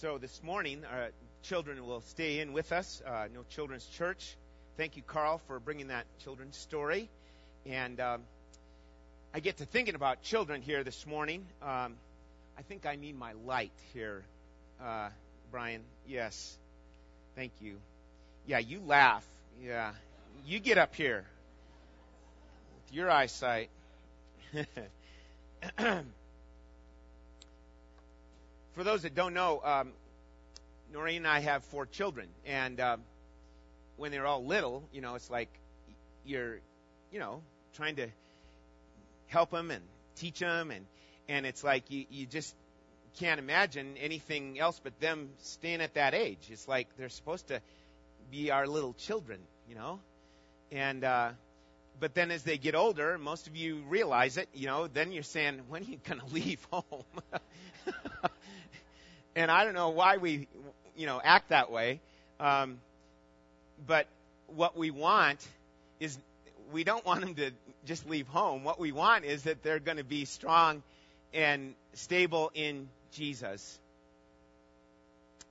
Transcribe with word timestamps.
So 0.00 0.18
this 0.18 0.42
morning, 0.42 0.84
our 0.92 1.08
children 1.42 1.86
will 1.86 2.02
stay 2.02 2.40
in 2.40 2.52
with 2.52 2.70
us. 2.70 3.00
Uh, 3.06 3.28
no 3.32 3.44
Children's 3.48 3.86
Church. 3.86 4.36
Thank 4.76 4.98
you, 4.98 5.02
Carl, 5.02 5.40
for 5.48 5.58
bringing 5.58 5.86
that 5.86 6.04
children's 6.22 6.58
story. 6.58 7.08
And 7.64 7.98
um, 7.98 8.20
I 9.32 9.40
get 9.40 9.56
to 9.56 9.64
thinking 9.64 9.94
about 9.94 10.20
children 10.22 10.60
here 10.60 10.84
this 10.84 11.06
morning. 11.06 11.46
Um, 11.62 11.94
I 12.58 12.62
think 12.68 12.84
I 12.84 12.96
need 12.96 13.18
my 13.18 13.32
light 13.46 13.72
here, 13.94 14.22
uh, 14.84 15.08
Brian. 15.50 15.80
Yes. 16.06 16.58
Thank 17.34 17.52
you. 17.62 17.76
Yeah, 18.46 18.58
you 18.58 18.80
laugh. 18.86 19.24
Yeah. 19.64 19.92
You 20.44 20.60
get 20.60 20.76
up 20.76 20.94
here 20.94 21.24
with 22.84 22.92
your 22.94 23.10
eyesight. 23.10 23.70
for 28.76 28.84
those 28.84 29.02
that 29.02 29.14
don't 29.16 29.34
know, 29.34 29.62
um, 29.64 29.92
Noreen 30.92 31.18
and 31.18 31.28
I 31.28 31.40
have 31.40 31.64
four 31.64 31.86
children, 31.86 32.28
and 32.46 32.80
um, 32.80 33.02
when 33.96 34.12
they're 34.12 34.26
all 34.26 34.44
little, 34.44 34.84
you 34.92 35.00
know, 35.00 35.16
it's 35.16 35.30
like 35.30 35.48
you're, 36.26 36.60
you 37.12 37.18
know, 37.20 37.42
trying 37.74 37.96
to 37.96 38.08
help 39.28 39.50
them 39.50 39.70
and 39.70 39.82
teach 40.16 40.40
them, 40.40 40.70
and 40.70 40.86
and 41.28 41.46
it's 41.46 41.64
like 41.64 41.90
you 41.90 42.06
you 42.10 42.26
just 42.26 42.54
can't 43.18 43.40
imagine 43.40 43.96
anything 43.98 44.60
else 44.60 44.80
but 44.84 44.98
them 45.00 45.30
staying 45.38 45.80
at 45.80 45.94
that 45.94 46.14
age. 46.14 46.48
It's 46.50 46.68
like 46.68 46.88
they're 46.98 47.08
supposed 47.08 47.48
to 47.48 47.62
be 48.30 48.50
our 48.52 48.66
little 48.66 48.94
children, 48.94 49.40
you 49.68 49.74
know, 49.74 50.00
and. 50.72 51.04
uh 51.04 51.32
but 52.00 52.14
then 52.14 52.30
as 52.30 52.42
they 52.44 52.58
get 52.58 52.74
older, 52.74 53.18
most 53.18 53.46
of 53.48 53.56
you 53.56 53.82
realize 53.88 54.36
it, 54.36 54.48
you 54.54 54.66
know, 54.66 54.86
then 54.86 55.12
you're 55.12 55.22
saying, 55.22 55.62
when 55.68 55.82
are 55.82 55.86
you 55.86 55.98
going 56.06 56.20
to 56.26 56.26
leave 56.34 56.64
home? 56.70 57.04
and 59.36 59.50
I 59.50 59.64
don't 59.64 59.74
know 59.74 59.90
why 59.90 60.16
we, 60.16 60.48
you 60.96 61.06
know, 61.06 61.20
act 61.22 61.50
that 61.50 61.70
way. 61.70 62.00
Um, 62.40 62.78
but 63.86 64.06
what 64.48 64.76
we 64.76 64.90
want 64.90 65.46
is 66.00 66.18
we 66.72 66.82
don't 66.82 67.04
want 67.04 67.20
them 67.20 67.34
to 67.34 67.50
just 67.84 68.08
leave 68.08 68.26
home. 68.26 68.64
What 68.64 68.80
we 68.80 68.92
want 68.92 69.24
is 69.24 69.44
that 69.44 69.62
they're 69.62 69.78
going 69.78 69.98
to 69.98 70.04
be 70.04 70.24
strong 70.24 70.82
and 71.34 71.74
stable 71.92 72.50
in 72.54 72.88
Jesus. 73.12 73.78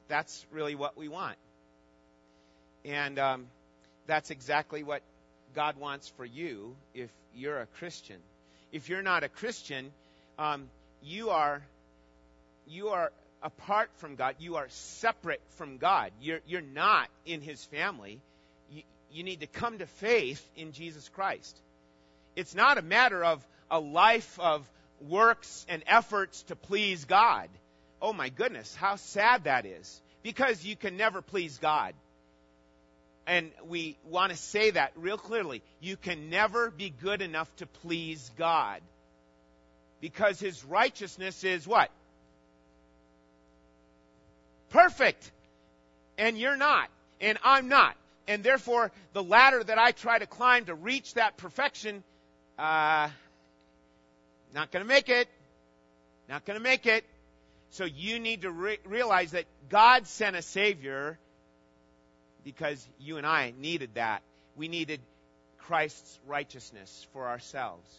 That's 0.08 0.46
really 0.52 0.76
what 0.76 0.98
we 0.98 1.08
want. 1.08 1.38
And 2.84 3.20
um, 3.20 3.46
that's 4.08 4.32
exactly 4.32 4.84
what 4.84 5.02
God 5.56 5.78
wants 5.78 6.12
for 6.18 6.26
you 6.26 6.76
if 6.94 7.10
you're 7.36 7.60
a 7.60 7.68
Christian. 7.78 8.18
If 8.72 8.90
you're 8.90 9.04
not 9.04 9.24
a 9.24 9.30
Christian, 9.30 9.92
um, 10.38 10.70
you 11.04 11.30
are 11.30 11.62
you 12.68 12.90
are 12.90 13.12
apart 13.46 13.92
from 13.98 14.16
God. 14.16 14.36
You 14.40 14.56
are 14.56 14.68
separate 14.70 15.42
from 15.58 15.78
God. 15.78 16.12
You're, 16.20 16.40
you're 16.48 16.62
not 16.62 17.08
in 17.26 17.42
His 17.42 17.64
family. 17.66 18.20
You, 18.72 18.82
you 19.12 19.24
need 19.24 19.42
to 19.42 19.48
come 19.48 19.78
to 19.78 19.86
faith 19.86 20.44
in 20.58 20.72
Jesus 20.72 21.08
Christ. 21.10 21.56
It's 22.36 22.56
not 22.56 22.80
a 22.80 22.82
matter 22.82 23.24
of 23.24 23.46
a 23.70 23.80
life 23.80 24.40
of 24.40 24.68
works 25.00 25.66
and 25.70 25.84
efforts 25.86 26.42
to 26.44 26.56
please 26.56 27.06
God. 27.06 27.48
Oh 28.02 28.14
my 28.14 28.30
goodness, 28.30 28.76
how 28.76 28.96
sad 28.96 29.44
that 29.44 29.66
is. 29.66 30.02
Because 30.24 30.66
you 30.66 30.76
can 30.76 30.98
never 30.98 31.22
please 31.22 31.60
God. 31.60 31.94
And 33.28 33.52
we 33.68 33.96
want 34.06 34.32
to 34.32 34.38
say 34.38 34.72
that 34.72 34.92
real 34.96 35.20
clearly. 35.20 35.62
You 35.80 35.98
can 35.98 36.32
never 36.32 36.72
be 36.72 36.90
good 36.90 37.22
enough 37.22 37.56
to 37.58 37.68
please 37.68 38.32
God. 38.38 38.82
Because 40.02 40.40
His 40.40 40.66
righteousness 40.66 41.44
is 41.44 41.68
what? 41.68 41.92
Perfect. 44.76 45.32
And 46.18 46.38
you're 46.38 46.58
not. 46.58 46.90
And 47.22 47.38
I'm 47.44 47.70
not. 47.70 47.96
And 48.28 48.44
therefore, 48.44 48.92
the 49.14 49.24
ladder 49.24 49.64
that 49.64 49.78
I 49.78 49.92
try 49.92 50.20
to 50.20 50.26
climb 50.26 50.66
to 50.66 50.76
reach 50.76 51.14
that 51.14 51.38
perfection, 51.38 52.04
uh, 52.60 53.10
not 54.54 54.72
going 54.72 54.84
to 54.84 54.88
make 54.88 55.10
it. 55.10 55.30
Not 56.28 56.44
going 56.46 56.58
to 56.58 56.64
make 56.64 56.86
it. 56.88 57.06
So 57.70 57.86
you 57.86 58.20
need 58.20 58.42
to 58.42 58.52
re- 58.52 58.80
realize 58.86 59.32
that 59.32 59.46
God 59.70 60.08
sent 60.08 60.36
a 60.36 60.42
Savior 60.42 61.18
because 62.44 62.86
you 63.00 63.18
and 63.18 63.26
I 63.26 63.54
needed 63.58 63.92
that. 63.96 64.24
We 64.56 64.68
needed 64.68 65.00
Christ's 65.60 66.20
righteousness 66.28 67.08
for 67.14 67.28
ourselves. 67.28 67.90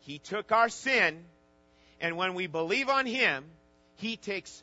He 0.00 0.18
took 0.18 0.52
our 0.52 0.68
sin, 0.68 1.24
and 2.00 2.16
when 2.16 2.34
we 2.34 2.46
believe 2.46 2.88
on 2.88 3.06
Him, 3.06 3.44
He 3.96 4.16
takes 4.16 4.62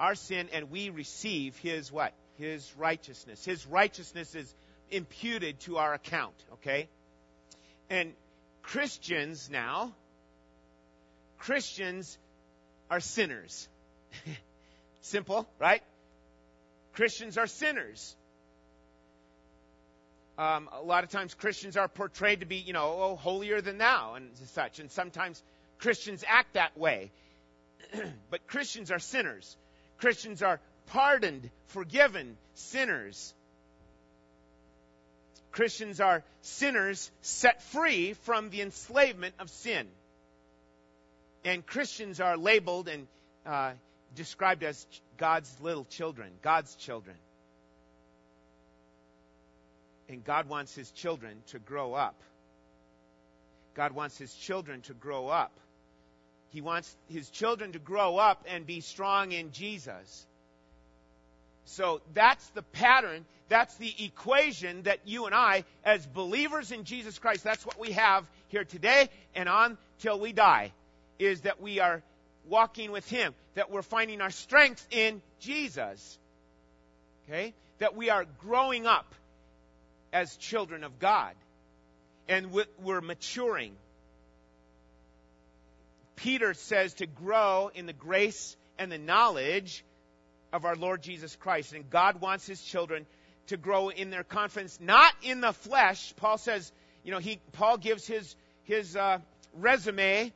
our 0.00 0.14
sin 0.14 0.48
and 0.52 0.70
we 0.70 0.88
receive 0.90 1.56
his 1.58 1.92
what? 1.92 2.12
His 2.38 2.72
righteousness. 2.76 3.44
His 3.44 3.66
righteousness 3.66 4.34
is 4.34 4.52
imputed 4.90 5.60
to 5.60 5.76
our 5.76 5.92
account, 5.92 6.34
okay? 6.54 6.88
And 7.90 8.14
Christians 8.62 9.50
now, 9.52 9.92
Christians 11.38 12.18
are 12.90 13.00
sinners. 13.00 13.68
Simple, 15.02 15.46
right? 15.58 15.82
Christians 16.94 17.36
are 17.36 17.46
sinners. 17.46 18.16
Um, 20.38 20.70
a 20.72 20.82
lot 20.82 21.04
of 21.04 21.10
times 21.10 21.34
Christians 21.34 21.76
are 21.76 21.88
portrayed 21.88 22.40
to 22.40 22.46
be, 22.46 22.56
you 22.56 22.72
know, 22.72 22.96
oh, 23.00 23.16
holier 23.16 23.60
than 23.60 23.76
thou 23.76 24.14
and 24.14 24.30
such. 24.46 24.80
And 24.80 24.90
sometimes 24.90 25.42
Christians 25.78 26.24
act 26.26 26.54
that 26.54 26.78
way. 26.78 27.12
but 28.30 28.46
Christians 28.46 28.90
are 28.90 28.98
sinners. 28.98 29.56
Christians 30.00 30.42
are 30.42 30.60
pardoned, 30.86 31.50
forgiven 31.68 32.36
sinners. 32.54 33.34
Christians 35.52 36.00
are 36.00 36.22
sinners 36.40 37.10
set 37.20 37.62
free 37.62 38.14
from 38.14 38.50
the 38.50 38.62
enslavement 38.62 39.34
of 39.38 39.50
sin. 39.50 39.86
And 41.44 41.66
Christians 41.66 42.20
are 42.20 42.36
labeled 42.36 42.88
and 42.88 43.06
uh, 43.44 43.72
described 44.14 44.62
as 44.62 44.86
God's 45.16 45.54
little 45.60 45.84
children, 45.84 46.30
God's 46.42 46.74
children. 46.76 47.16
And 50.08 50.24
God 50.24 50.48
wants 50.48 50.74
His 50.74 50.90
children 50.90 51.36
to 51.48 51.58
grow 51.58 51.94
up. 51.94 52.20
God 53.74 53.92
wants 53.92 54.18
His 54.18 54.32
children 54.34 54.80
to 54.82 54.94
grow 54.94 55.28
up 55.28 55.52
he 56.50 56.60
wants 56.60 56.94
his 57.08 57.30
children 57.30 57.72
to 57.72 57.78
grow 57.78 58.16
up 58.16 58.44
and 58.48 58.66
be 58.66 58.80
strong 58.80 59.32
in 59.32 59.52
Jesus. 59.52 60.26
So 61.64 62.00
that's 62.14 62.46
the 62.50 62.62
pattern, 62.62 63.24
that's 63.48 63.74
the 63.76 63.92
equation 64.04 64.82
that 64.82 65.00
you 65.04 65.26
and 65.26 65.34
I, 65.34 65.64
as 65.84 66.04
believers 66.06 66.72
in 66.72 66.84
Jesus 66.84 67.18
Christ, 67.18 67.44
that's 67.44 67.64
what 67.64 67.78
we 67.78 67.92
have 67.92 68.24
here 68.48 68.64
today 68.64 69.08
and 69.34 69.48
on 69.48 69.78
till 70.00 70.18
we 70.18 70.32
die, 70.32 70.72
is 71.18 71.42
that 71.42 71.60
we 71.60 71.78
are 71.78 72.02
walking 72.48 72.90
with 72.90 73.08
Him, 73.08 73.34
that 73.54 73.70
we're 73.70 73.82
finding 73.82 74.20
our 74.20 74.30
strength 74.30 74.84
in 74.90 75.22
Jesus. 75.38 76.18
Okay? 77.28 77.54
That 77.78 77.94
we 77.94 78.10
are 78.10 78.24
growing 78.40 78.86
up 78.86 79.14
as 80.12 80.36
children 80.36 80.82
of 80.82 80.98
God. 80.98 81.34
And 82.28 82.52
we're 82.52 83.00
maturing. 83.00 83.72
Peter 86.22 86.54
says 86.54 86.94
to 86.94 87.06
grow 87.06 87.70
in 87.74 87.86
the 87.86 87.92
grace 87.92 88.56
and 88.78 88.92
the 88.92 88.98
knowledge 88.98 89.84
of 90.52 90.64
our 90.64 90.76
Lord 90.76 91.02
Jesus 91.02 91.34
Christ. 91.36 91.72
And 91.72 91.88
God 91.88 92.20
wants 92.20 92.46
his 92.46 92.62
children 92.62 93.06
to 93.46 93.56
grow 93.56 93.88
in 93.88 94.10
their 94.10 94.24
confidence, 94.24 94.78
not 94.80 95.14
in 95.22 95.40
the 95.40 95.52
flesh. 95.52 96.12
Paul 96.16 96.38
says, 96.38 96.72
you 97.04 97.10
know, 97.10 97.18
he 97.18 97.40
Paul 97.52 97.78
gives 97.78 98.06
his 98.06 98.36
his 98.64 98.96
uh, 98.96 99.18
resume. 99.54 100.32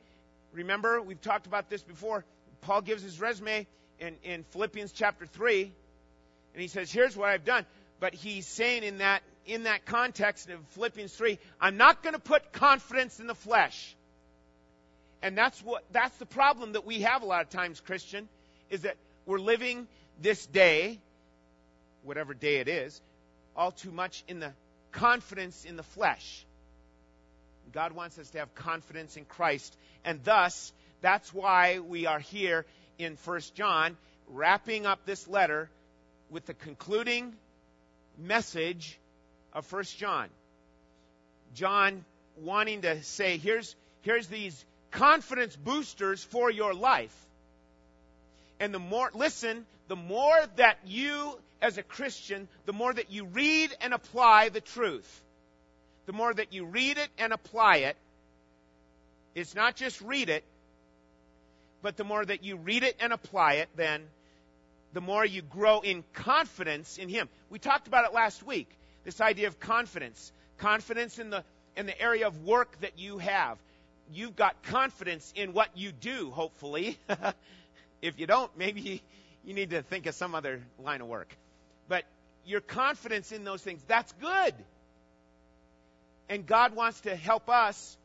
Remember, 0.53 1.01
we've 1.01 1.21
talked 1.21 1.45
about 1.45 1.69
this 1.69 1.83
before. 1.83 2.25
Paul 2.61 2.81
gives 2.81 3.03
his 3.03 3.19
resume 3.19 3.67
in, 3.99 4.15
in 4.23 4.43
Philippians 4.49 4.91
chapter 4.91 5.27
three, 5.27 5.71
and 6.53 6.61
he 6.61 6.67
says, 6.67 6.91
"Here's 6.91 7.15
what 7.15 7.29
I've 7.29 7.45
done." 7.45 7.65
But 7.99 8.15
he's 8.15 8.47
saying 8.47 8.83
in 8.83 8.97
that 8.97 9.21
in 9.45 9.63
that 9.63 9.85
context 9.85 10.49
of 10.49 10.59
Philippians 10.69 11.13
three, 11.13 11.37
I'm 11.61 11.77
not 11.77 12.01
going 12.01 12.13
to 12.13 12.19
put 12.19 12.51
confidence 12.51 13.19
in 13.19 13.27
the 13.27 13.35
flesh. 13.35 13.95
And 15.21 15.37
that's 15.37 15.59
what 15.61 15.83
that's 15.91 16.15
the 16.17 16.25
problem 16.25 16.73
that 16.73 16.85
we 16.85 17.01
have 17.01 17.23
a 17.23 17.25
lot 17.25 17.41
of 17.41 17.49
times, 17.49 17.79
Christian, 17.81 18.27
is 18.69 18.81
that 18.81 18.97
we're 19.25 19.39
living 19.39 19.87
this 20.21 20.45
day, 20.45 20.99
whatever 22.03 22.33
day 22.33 22.57
it 22.57 22.67
is, 22.67 23.01
all 23.55 23.71
too 23.71 23.91
much 23.91 24.23
in 24.27 24.39
the 24.39 24.51
confidence 24.91 25.65
in 25.65 25.75
the 25.75 25.83
flesh. 25.83 26.45
God 27.71 27.91
wants 27.91 28.17
us 28.19 28.29
to 28.31 28.39
have 28.39 28.53
confidence 28.55 29.17
in 29.17 29.25
Christ, 29.25 29.75
and 30.03 30.23
thus 30.23 30.71
that's 31.01 31.33
why 31.33 31.79
we 31.79 32.05
are 32.05 32.19
here 32.19 32.65
in 32.97 33.17
1 33.25 33.41
John, 33.53 33.97
wrapping 34.27 34.85
up 34.85 35.05
this 35.05 35.27
letter 35.27 35.69
with 36.29 36.45
the 36.45 36.53
concluding 36.53 37.33
message 38.17 38.97
of 39.53 39.69
1 39.71 39.83
John. 39.97 40.29
John 41.53 42.05
wanting 42.37 42.81
to 42.81 43.03
say, 43.03 43.37
here's, 43.37 43.75
here's 44.01 44.27
these 44.27 44.63
confidence 44.95 45.55
boosters 45.55 46.23
for 46.23 46.49
your 46.49 46.73
life. 46.73 47.15
And 48.59 48.73
the 48.73 48.79
more, 48.79 49.11
listen, 49.13 49.65
the 49.87 49.95
more 49.95 50.37
that 50.55 50.79
you, 50.85 51.37
as 51.61 51.77
a 51.77 51.83
Christian, 51.83 52.47
the 52.65 52.73
more 52.73 52.93
that 52.93 53.11
you 53.11 53.25
read 53.25 53.75
and 53.81 53.93
apply 53.93 54.49
the 54.49 54.61
truth, 54.61 55.21
the 56.05 56.13
more 56.13 56.33
that 56.33 56.53
you 56.53 56.65
read 56.65 56.97
it 56.97 57.09
and 57.17 57.33
apply 57.33 57.77
it, 57.77 57.97
it's 59.35 59.53
not 59.53 59.75
just 59.75 59.99
read 60.01 60.29
it, 60.29 60.43
but 61.81 61.97
the 61.97 62.05
more 62.05 62.25
that 62.25 62.43
you 62.43 62.55
read 62.55 62.83
it 62.83 62.95
and 63.01 63.11
apply 63.11 63.55
it, 63.55 63.69
then 63.75 64.01
the 64.93 65.01
more 65.01 65.25
you 65.25 65.41
grow 65.41 65.81
in 65.81 66.05
confidence 66.13 66.97
in 66.97 67.09
Him. 67.09 67.27
We 67.49 67.59
talked 67.59 67.87
about 67.87 68.05
it 68.05 68.13
last 68.13 68.43
week. 68.43 68.69
This 69.03 69.19
idea 69.19 69.47
of 69.47 69.59
confidence. 69.59 70.31
Confidence 70.57 71.19
in 71.19 71.29
the, 71.29 71.43
in 71.75 71.85
the 71.85 72.01
area 72.01 72.27
of 72.27 72.45
work 72.45 72.79
that 72.79 72.97
you 72.97 73.17
have. 73.17 73.57
You've 74.11 74.35
got 74.35 74.63
confidence 74.63 75.33
in 75.35 75.53
what 75.53 75.69
you 75.75 75.91
do, 75.91 76.31
hopefully. 76.31 76.97
if 78.01 78.19
you 78.19 78.27
don't, 78.27 78.55
maybe 78.57 79.01
you 79.43 79.53
need 79.53 79.71
to 79.71 79.81
think 79.81 80.05
of 80.05 80.15
some 80.15 80.35
other 80.35 80.61
line 80.79 81.01
of 81.01 81.07
work. 81.07 81.35
But 81.87 82.03
your 82.45 82.61
confidence 82.61 83.31
in 83.31 83.43
those 83.43 83.61
things, 83.61 83.81
that's 83.87 84.11
good. 84.13 84.53
And 86.29 86.45
God 86.45 86.75
wants 86.75 87.01
to 87.01 87.15
help 87.15 87.49
us 87.49 87.97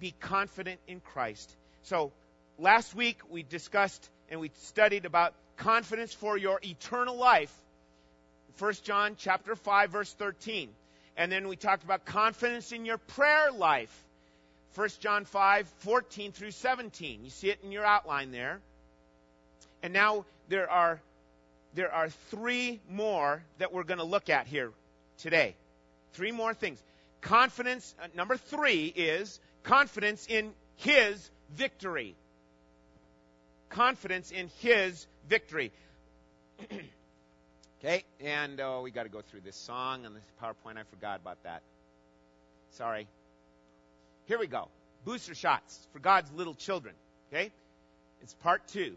be 0.00 0.14
confident 0.20 0.80
in 0.88 1.00
Christ. 1.00 1.54
So, 1.82 2.12
last 2.58 2.94
week 2.94 3.18
we 3.28 3.42
discussed 3.42 4.08
and 4.28 4.40
we 4.40 4.50
studied 4.62 5.04
about 5.04 5.34
confidence 5.56 6.12
for 6.12 6.36
your 6.36 6.58
eternal 6.62 7.16
life. 7.16 7.52
1 8.58 8.74
John 8.84 9.14
chapter 9.16 9.54
5 9.54 9.90
verse 9.90 10.12
13. 10.14 10.70
And 11.16 11.30
then 11.30 11.48
we 11.48 11.56
talked 11.56 11.84
about 11.84 12.04
confidence 12.04 12.72
in 12.72 12.84
your 12.84 12.98
prayer 12.98 13.52
life. 13.52 13.92
1 14.74 14.88
John 15.00 15.24
5 15.24 15.68
14 15.80 16.32
through 16.32 16.50
17. 16.50 17.24
You 17.24 17.30
see 17.30 17.50
it 17.50 17.58
in 17.62 17.72
your 17.72 17.84
outline 17.84 18.32
there. 18.32 18.60
And 19.82 19.92
now 19.92 20.24
there 20.48 20.70
are 20.70 21.00
there 21.74 21.92
are 21.92 22.10
three 22.30 22.80
more 22.90 23.42
that 23.58 23.72
we're 23.72 23.84
going 23.84 23.98
to 23.98 24.04
look 24.04 24.28
at 24.28 24.46
here 24.46 24.72
today. 25.18 25.54
Three 26.12 26.32
more 26.32 26.52
things. 26.52 26.82
Confidence, 27.22 27.94
uh, 28.02 28.08
number 28.14 28.36
three 28.36 28.86
is 28.86 29.40
confidence 29.62 30.26
in 30.26 30.52
His 30.76 31.30
victory. 31.54 32.14
Confidence 33.70 34.30
in 34.30 34.50
His 34.60 35.06
victory. 35.28 35.72
okay, 37.80 38.04
and 38.20 38.60
oh, 38.60 38.82
we 38.82 38.90
got 38.90 39.04
to 39.04 39.08
go 39.08 39.22
through 39.22 39.40
this 39.40 39.56
song 39.56 40.04
and 40.04 40.14
this 40.14 40.22
PowerPoint. 40.42 40.76
I 40.76 40.82
forgot 40.90 41.20
about 41.20 41.42
that. 41.44 41.62
Sorry. 42.72 43.06
Here 44.26 44.38
we 44.38 44.46
go. 44.46 44.68
Booster 45.04 45.34
shots 45.34 45.78
for 45.92 45.98
God's 45.98 46.30
little 46.32 46.54
children. 46.54 46.94
Okay? 47.32 47.50
It's 48.22 48.34
part 48.34 48.66
two. 48.68 48.96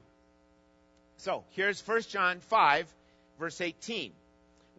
So 1.18 1.44
here's 1.52 1.86
1 1.86 2.02
John 2.04 2.40
5, 2.40 2.94
verse 3.40 3.62
18. 3.62 4.12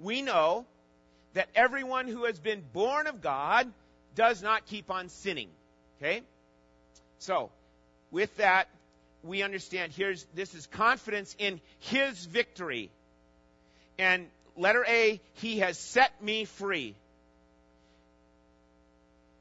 We 0.01 0.23
know 0.23 0.67
that 1.35 1.49
everyone 1.55 2.07
who 2.09 2.25
has 2.25 2.39
been 2.39 2.63
born 2.73 3.07
of 3.07 3.21
God 3.21 3.71
does 4.15 4.43
not 4.43 4.67
keep 4.67 4.91
on 4.91 5.09
sinning. 5.09 5.49
Okay? 5.99 6.23
So, 7.19 7.51
with 8.11 8.35
that, 8.37 8.69
we 9.23 9.43
understand 9.43 9.93
here's 9.93 10.25
this 10.35 10.55
is 10.55 10.67
confidence 10.67 11.35
in 11.39 11.61
his 11.81 12.25
victory. 12.25 12.91
And 13.99 14.27
letter 14.57 14.85
A, 14.87 15.21
he 15.35 15.59
has 15.59 15.79
set 15.79 16.23
me 16.23 16.45
free. 16.45 16.95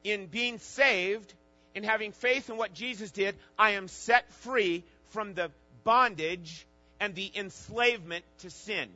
In 0.05 0.27
being 0.27 0.59
saved, 0.59 1.33
in 1.73 1.83
having 1.83 2.11
faith 2.11 2.51
in 2.51 2.57
what 2.57 2.75
Jesus 2.75 3.09
did, 3.09 3.35
I 3.57 3.71
am 3.71 3.87
set 3.87 4.31
free 4.31 4.83
from 5.09 5.33
the 5.33 5.49
bondage 5.83 6.67
and 6.99 7.15
the 7.15 7.31
enslavement 7.35 8.23
to 8.39 8.51
sin. 8.51 8.87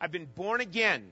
I've 0.00 0.10
been 0.10 0.24
born 0.34 0.62
again. 0.62 1.04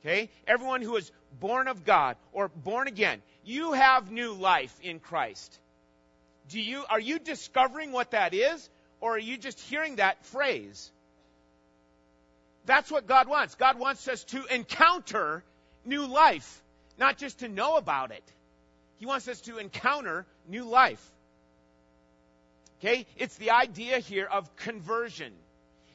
Okay? 0.00 0.28
Everyone 0.46 0.82
who 0.82 0.94
is 0.96 1.10
born 1.40 1.68
of 1.68 1.84
God 1.84 2.16
or 2.34 2.48
born 2.48 2.86
again, 2.86 3.22
you 3.44 3.72
have 3.72 4.10
new 4.10 4.34
life 4.34 4.78
in 4.82 5.00
Christ. 5.00 5.58
Do 6.50 6.60
you 6.60 6.84
are 6.90 7.00
you 7.00 7.18
discovering 7.18 7.92
what 7.92 8.10
that 8.10 8.34
is 8.34 8.68
or 9.00 9.14
are 9.14 9.18
you 9.18 9.38
just 9.38 9.58
hearing 9.58 9.96
that 9.96 10.22
phrase? 10.26 10.92
That's 12.66 12.90
what 12.90 13.06
God 13.06 13.26
wants. 13.26 13.54
God 13.54 13.78
wants 13.78 14.06
us 14.06 14.22
to 14.24 14.44
encounter 14.54 15.42
new 15.84 16.06
life, 16.06 16.62
not 16.98 17.16
just 17.16 17.38
to 17.38 17.48
know 17.48 17.76
about 17.76 18.10
it. 18.10 18.22
He 18.98 19.06
wants 19.06 19.28
us 19.28 19.40
to 19.42 19.58
encounter 19.58 20.26
new 20.48 20.64
life. 20.64 21.04
Okay? 22.80 23.06
It's 23.16 23.36
the 23.36 23.50
idea 23.50 23.98
here 23.98 24.26
of 24.26 24.54
conversion. 24.56 25.32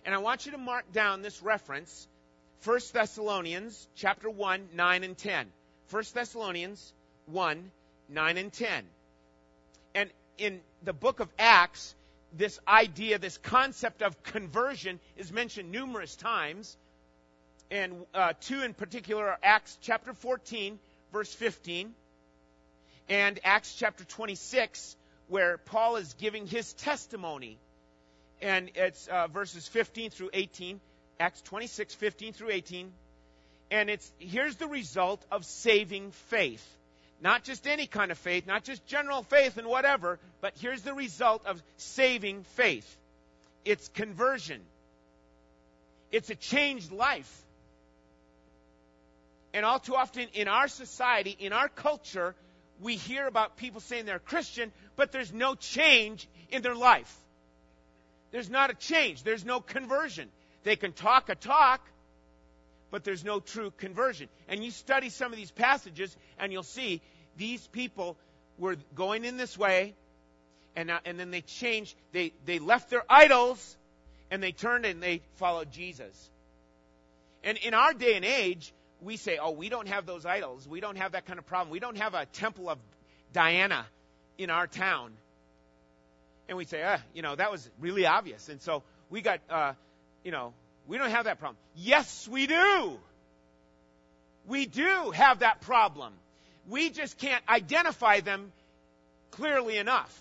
And 0.06 0.16
I 0.16 0.20
want 0.20 0.46
you 0.46 0.52
to 0.54 0.58
mark 0.58 0.92
down 0.92 1.22
this 1.22 1.42
reference, 1.42 2.08
1 2.64 2.80
Thessalonians 2.94 3.88
chapter 3.96 4.30
1, 4.30 4.70
9 4.74 5.04
and 5.04 5.18
10. 5.18 5.48
1 5.90 6.04
Thessalonians 6.14 6.94
1, 7.28 7.72
9 8.10 8.38
and 8.38 8.54
10. 8.54 8.84
And 9.96 10.10
in 10.38 10.62
the 10.84 10.94
book 10.94 11.20
of 11.20 11.30
Acts, 11.38 11.96
this 12.34 12.60
idea, 12.68 13.20
this 13.20 13.38
concept 13.38 14.02
of 14.02 14.22
conversion 14.24 15.00
is 15.18 15.32
mentioned 15.32 15.72
numerous 15.72 16.16
times. 16.16 16.78
And 17.70 18.06
uh, 18.14 18.34
two 18.42 18.62
in 18.64 18.74
particular 18.74 19.28
are 19.28 19.40
Acts 19.44 19.78
chapter 19.82 20.14
14, 20.14 20.80
verse 21.12 21.34
15, 21.34 21.94
and 23.12 23.42
Acts 23.44 23.76
chapter 23.76 24.06
26, 24.06 24.96
where 25.28 25.58
Paul 25.58 25.98
is 25.98 26.14
giving 26.14 26.48
his 26.48 26.72
testimony 26.72 27.60
and 28.42 28.72
it's 28.74 29.06
uh, 29.08 29.28
verses 29.28 29.68
15 29.68 30.12
through 30.12 30.30
18, 30.34 30.80
Acts 31.20 31.42
26, 31.42 31.94
15 31.94 32.34
through 32.34 32.52
18. 32.52 32.92
And 33.70 33.90
it's 33.90 34.10
here's 34.18 34.56
the 34.56 34.68
result 34.68 35.24
of 35.30 35.44
saving 35.44 36.12
faith. 36.30 36.66
Not 37.22 37.44
just 37.44 37.68
any 37.68 37.86
kind 37.86 38.12
of 38.12 38.18
faith, 38.18 38.48
not 38.48 38.64
just 38.64 38.86
general 38.88 39.24
faith 39.24 39.58
and 39.58 39.68
whatever, 39.68 40.18
but 40.40 40.54
here's 40.60 40.82
the 40.82 40.94
result 40.94 41.46
of 41.46 41.62
saving 41.78 42.44
faith. 42.56 42.98
It's 43.66 43.90
conversion. 43.90 44.62
It's 46.14 46.30
a 46.30 46.36
changed 46.36 46.94
life. 46.94 47.44
And 49.54 49.66
all 49.66 49.80
too 49.80 49.96
often 49.96 50.28
in 50.34 50.48
our 50.48 50.70
society, 50.70 51.36
in 51.38 51.52
our 51.52 51.68
culture, 51.68 52.36
we 52.82 52.96
hear 52.96 53.28
about 53.28 53.58
people 53.58 53.80
saying 53.80 54.06
they're 54.06 54.20
Christian, 54.20 54.72
but 54.96 55.12
there's 55.12 55.32
no 55.32 55.56
change 55.56 56.28
in 56.50 56.62
their 56.62 56.76
life. 56.76 57.16
There's 58.32 58.50
not 58.50 58.72
a 58.72 58.74
change. 58.74 59.24
There's 59.24 59.46
no 59.46 59.60
conversion. 59.60 60.30
They 60.64 60.76
can 60.76 60.94
talk 60.94 61.30
a 61.30 61.36
talk, 61.36 61.82
but 62.90 63.04
there's 63.04 63.24
no 63.24 63.40
true 63.40 63.72
conversion. 63.78 64.30
And 64.48 64.64
you 64.64 64.72
study 64.72 65.10
some 65.10 65.32
of 65.32 65.38
these 65.38 65.52
passages, 65.52 66.16
and 66.40 66.52
you'll 66.52 66.64
see 66.64 67.02
these 67.38 67.66
people 67.68 68.18
were 68.58 68.78
going 68.96 69.26
in 69.26 69.38
this 69.38 69.58
way, 69.58 69.94
and, 70.76 70.90
uh, 70.90 71.00
and 71.06 71.20
then 71.20 71.32
they 71.32 71.42
changed. 71.42 71.96
They, 72.14 72.34
they 72.46 72.60
left 72.60 72.90
their 72.90 73.04
idols, 73.10 73.78
and 74.30 74.42
they 74.42 74.52
turned 74.52 74.86
and 74.86 75.04
they 75.04 75.22
followed 75.36 75.72
Jesus. 75.72 76.30
And 77.44 77.58
in 77.58 77.74
our 77.74 77.94
day 77.94 78.16
and 78.16 78.26
age, 78.26 78.74
we 79.02 79.18
say, 79.18 79.38
oh, 79.42 79.52
we 79.52 79.70
don't 79.70 79.88
have 79.88 80.06
those 80.06 80.26
idols. 80.26 80.68
We 80.68 80.80
don't 80.80 80.98
have 80.98 81.14
that 81.14 81.26
kind 81.26 81.40
of 81.40 81.46
problem. 81.46 81.72
We 81.72 81.80
don't 81.80 81.98
have 81.98 82.14
a 82.14 82.26
temple 82.26 82.70
of 82.70 82.78
Diana 83.34 83.86
in 84.38 84.50
our 84.50 84.68
town 84.68 85.12
and 86.52 86.58
we 86.58 86.66
say, 86.66 86.84
ah, 86.84 87.00
you 87.14 87.22
know, 87.22 87.34
that 87.34 87.50
was 87.50 87.70
really 87.80 88.06
obvious. 88.06 88.50
And 88.50 88.62
so 88.62 88.84
we 89.10 89.22
got, 89.22 89.40
uh, 89.50 89.72
you 90.22 90.32
know, 90.32 90.54
we 90.86 90.98
don't 90.98 91.12
have 91.12 91.24
that 91.24 91.40
problem. 91.40 91.56
Yes, 91.78 92.28
we 92.28 92.46
do. 92.46 93.00
We 94.46 94.66
do 94.66 95.12
have 95.12 95.40
that 95.40 95.62
problem. 95.62 96.12
We 96.68 96.90
just 96.90 97.18
can't 97.18 97.42
identify 97.48 98.20
them 98.20 98.52
clearly 99.32 99.78
enough. 99.78 100.14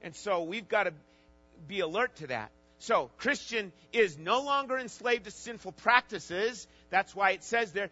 And 0.00 0.16
so 0.16 0.44
we've 0.44 0.66
got 0.66 0.84
to 0.84 0.94
be 1.66 1.80
alert 1.80 2.16
to 2.16 2.28
that. 2.28 2.50
So, 2.80 3.10
Christian 3.18 3.72
is 3.92 4.18
no 4.18 4.42
longer 4.42 4.78
enslaved 4.78 5.24
to 5.24 5.30
sinful 5.30 5.72
practices. 5.72 6.66
That's 6.90 7.14
why 7.14 7.32
it 7.32 7.42
says 7.42 7.72
there, 7.72 7.90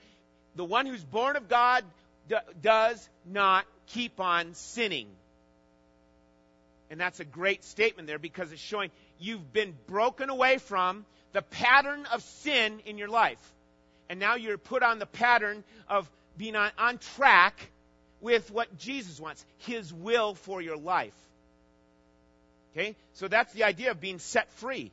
the 0.55 0.65
one 0.65 0.87
who's 0.87 1.03
born 1.03 1.37
of 1.37 1.49
God 1.49 1.85
d- 2.29 2.37
does 2.63 3.09
not 3.25 3.67
keep 3.89 4.21
on 4.21 4.55
sinning. 4.55 5.09
And 6.89 7.01
that's 7.01 7.19
a 7.19 7.25
great 7.25 7.65
statement 7.65 8.07
there 8.07 8.21
because 8.21 8.53
it's 8.53 8.61
showing 8.61 8.91
you've 9.19 9.53
been 9.53 9.75
broken 9.89 10.31
away 10.31 10.59
from 10.59 11.05
the 11.33 11.43
pattern 11.43 12.07
of 12.13 12.23
sin 12.23 12.81
in 12.87 12.97
your 12.97 13.09
life. 13.09 13.41
And 14.09 14.21
now 14.21 14.37
you're 14.37 14.57
put 14.57 14.85
on 14.85 15.01
the 15.01 15.07
pattern 15.07 15.65
of 15.89 16.09
being 16.39 16.55
on, 16.55 16.71
on 16.79 16.99
track 16.99 17.71
with 18.21 18.51
what 18.53 18.79
Jesus 18.79 19.19
wants, 19.19 19.45
His 19.59 19.93
will 19.93 20.35
for 20.35 20.63
your 20.63 20.77
life. 20.77 21.15
Okay? 22.77 22.95
So 23.15 23.29
that's 23.29 23.53
the 23.53 23.65
idea 23.65 23.91
of 23.91 24.01
being 24.01 24.19
set 24.19 24.51
free. 24.53 24.93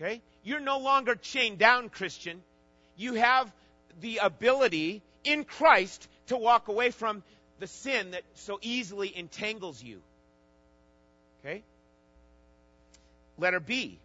Okay? 0.00 0.22
You're 0.42 0.60
no 0.60 0.78
longer 0.78 1.14
chained 1.14 1.58
down, 1.58 1.88
Christian. 1.88 2.42
You 2.96 3.14
have 3.14 3.52
the 4.00 4.18
ability 4.18 5.02
in 5.24 5.44
Christ 5.44 6.08
to 6.28 6.36
walk 6.36 6.68
away 6.68 6.90
from 6.90 7.22
the 7.58 7.66
sin 7.66 8.12
that 8.12 8.22
so 8.34 8.58
easily 8.62 9.14
entangles 9.16 9.82
you. 9.82 10.00
Okay? 11.40 11.62
Letter 13.38 13.60
B. 13.60 13.98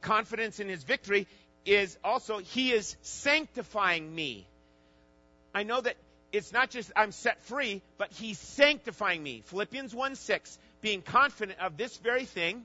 Confidence 0.00 0.60
in 0.60 0.68
his 0.68 0.82
victory 0.82 1.26
is 1.66 1.98
also, 2.04 2.38
he 2.38 2.72
is 2.72 2.96
sanctifying 3.02 4.14
me. 4.14 4.46
I 5.54 5.64
know 5.64 5.80
that 5.80 5.96
it's 6.32 6.52
not 6.52 6.70
just 6.70 6.92
I'm 6.94 7.12
set 7.12 7.42
free, 7.42 7.82
but 7.98 8.12
he's 8.12 8.38
sanctifying 8.38 9.22
me. 9.22 9.42
Philippians 9.46 9.94
1 9.94 10.14
6, 10.14 10.58
being 10.80 11.02
confident 11.02 11.58
of 11.60 11.76
this 11.76 11.96
very 11.98 12.24
thing, 12.24 12.64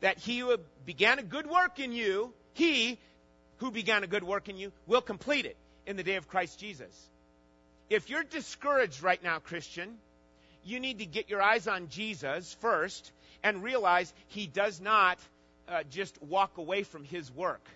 that 0.00 0.18
he 0.18 0.38
who 0.38 0.56
began 0.86 1.18
a 1.18 1.22
good 1.22 1.46
work 1.46 1.78
in 1.78 1.92
you, 1.92 2.32
he 2.54 2.98
who 3.58 3.70
began 3.70 4.02
a 4.02 4.06
good 4.06 4.24
work 4.24 4.48
in 4.48 4.56
you, 4.56 4.72
will 4.86 5.02
complete 5.02 5.46
it 5.46 5.56
in 5.86 5.96
the 5.96 6.02
day 6.02 6.16
of 6.16 6.28
Christ 6.28 6.58
Jesus. 6.58 7.08
If 7.90 8.08
you're 8.08 8.24
discouraged 8.24 9.02
right 9.02 9.22
now, 9.22 9.38
Christian, 9.38 9.98
you 10.64 10.80
need 10.80 10.98
to 11.00 11.06
get 11.06 11.28
your 11.28 11.42
eyes 11.42 11.66
on 11.66 11.88
Jesus 11.88 12.56
first 12.60 13.12
and 13.42 13.62
realize 13.62 14.12
he 14.28 14.46
does 14.46 14.80
not 14.80 15.18
uh, 15.68 15.82
just 15.90 16.20
walk 16.22 16.58
away 16.58 16.82
from 16.82 17.04
his 17.04 17.30
work. 17.32 17.66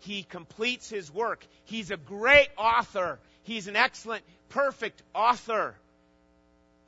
He 0.00 0.22
completes 0.22 0.88
his 0.88 1.12
work. 1.12 1.44
He's 1.64 1.90
a 1.90 1.96
great 1.96 2.48
author. 2.56 3.18
He's 3.42 3.68
an 3.68 3.76
excellent, 3.76 4.24
perfect 4.48 5.02
author. 5.14 5.74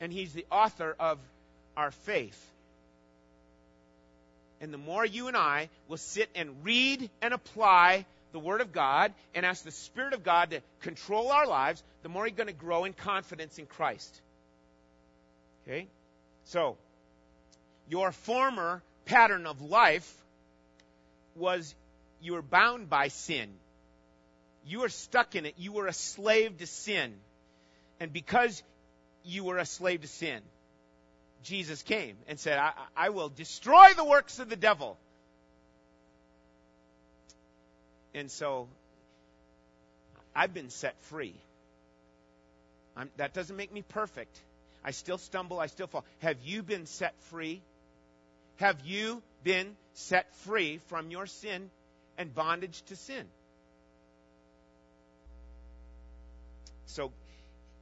And 0.01 0.13
he's 0.13 0.33
the 0.33 0.47
author 0.51 0.97
of 0.99 1.19
our 1.77 1.91
faith. 1.91 2.39
And 4.61 4.73
the 4.73 4.79
more 4.79 5.05
you 5.05 5.29
and 5.29 5.37
I 5.37 5.69
will 5.89 5.97
sit 5.97 6.31
and 6.35 6.65
read 6.65 7.11
and 7.21 7.35
apply 7.35 8.07
the 8.33 8.39
Word 8.39 8.61
of 8.61 8.73
God 8.73 9.13
and 9.35 9.45
ask 9.45 9.65
the 9.65 9.71
Spirit 9.71 10.15
of 10.15 10.23
God 10.23 10.51
to 10.51 10.63
control 10.81 11.31
our 11.31 11.47
lives, 11.47 11.83
the 12.03 12.09
more 12.09 12.27
you're 12.27 12.37
going 12.37 12.47
to 12.47 12.53
grow 12.53 12.85
in 12.85 12.93
confidence 12.93 13.59
in 13.59 13.67
Christ. 13.67 14.21
Okay? 15.67 15.87
So, 16.45 16.77
your 17.89 18.13
former 18.13 18.83
pattern 19.05 19.47
of 19.47 19.61
life 19.63 20.13
was 21.35 21.75
you 22.21 22.35
were 22.35 22.43
bound 22.43 22.89
by 22.89 23.09
sin. 23.09 23.49
You 24.67 24.81
were 24.81 24.89
stuck 24.89 25.35
in 25.35 25.45
it. 25.45 25.55
You 25.59 25.73
were 25.73 25.89
a 25.89 25.93
slave 25.93 26.59
to 26.59 26.67
sin. 26.67 27.15
And 28.01 28.13
because 28.13 28.63
you 29.25 29.45
were 29.45 29.59
a 29.59 29.67
slave 29.67 30.03
to 30.03 30.09
sin, 30.09 30.41
Jesus 31.43 31.83
came 31.83 32.17
and 32.29 32.39
said, 32.39 32.59
I, 32.59 32.73
I 32.97 33.09
will 33.11 33.29
destroy 33.29 33.93
the 33.97 34.05
works 34.05 34.39
of 34.39 34.49
the 34.49 34.57
devil. 34.57 34.97
And 38.15 38.31
so 38.31 38.69
I've 40.35 40.55
been 40.55 40.71
set 40.71 41.01
free. 41.03 41.35
I'm, 42.97 43.11
that 43.17 43.33
doesn't 43.33 43.57
make 43.57 43.73
me 43.73 43.83
perfect. 43.83 44.37
I 44.85 44.91
still 44.91 45.19
stumble, 45.19 45.61
I 45.61 45.67
still 45.67 45.87
fall. 45.87 46.05
Have 46.21 46.37
you 46.45 46.63
been 46.63 46.87
set 46.87 47.15
free? 47.31 47.63
Have 48.57 48.81
you 48.85 49.23
been 49.45 49.77
set 49.95 50.35
free 50.37 50.79
from 50.89 51.11
your 51.11 51.27
sin 51.27 51.71
and 52.19 52.35
bondage 52.35 52.83
to 52.87 52.97
sin? 52.97 53.27
So, 56.87 57.11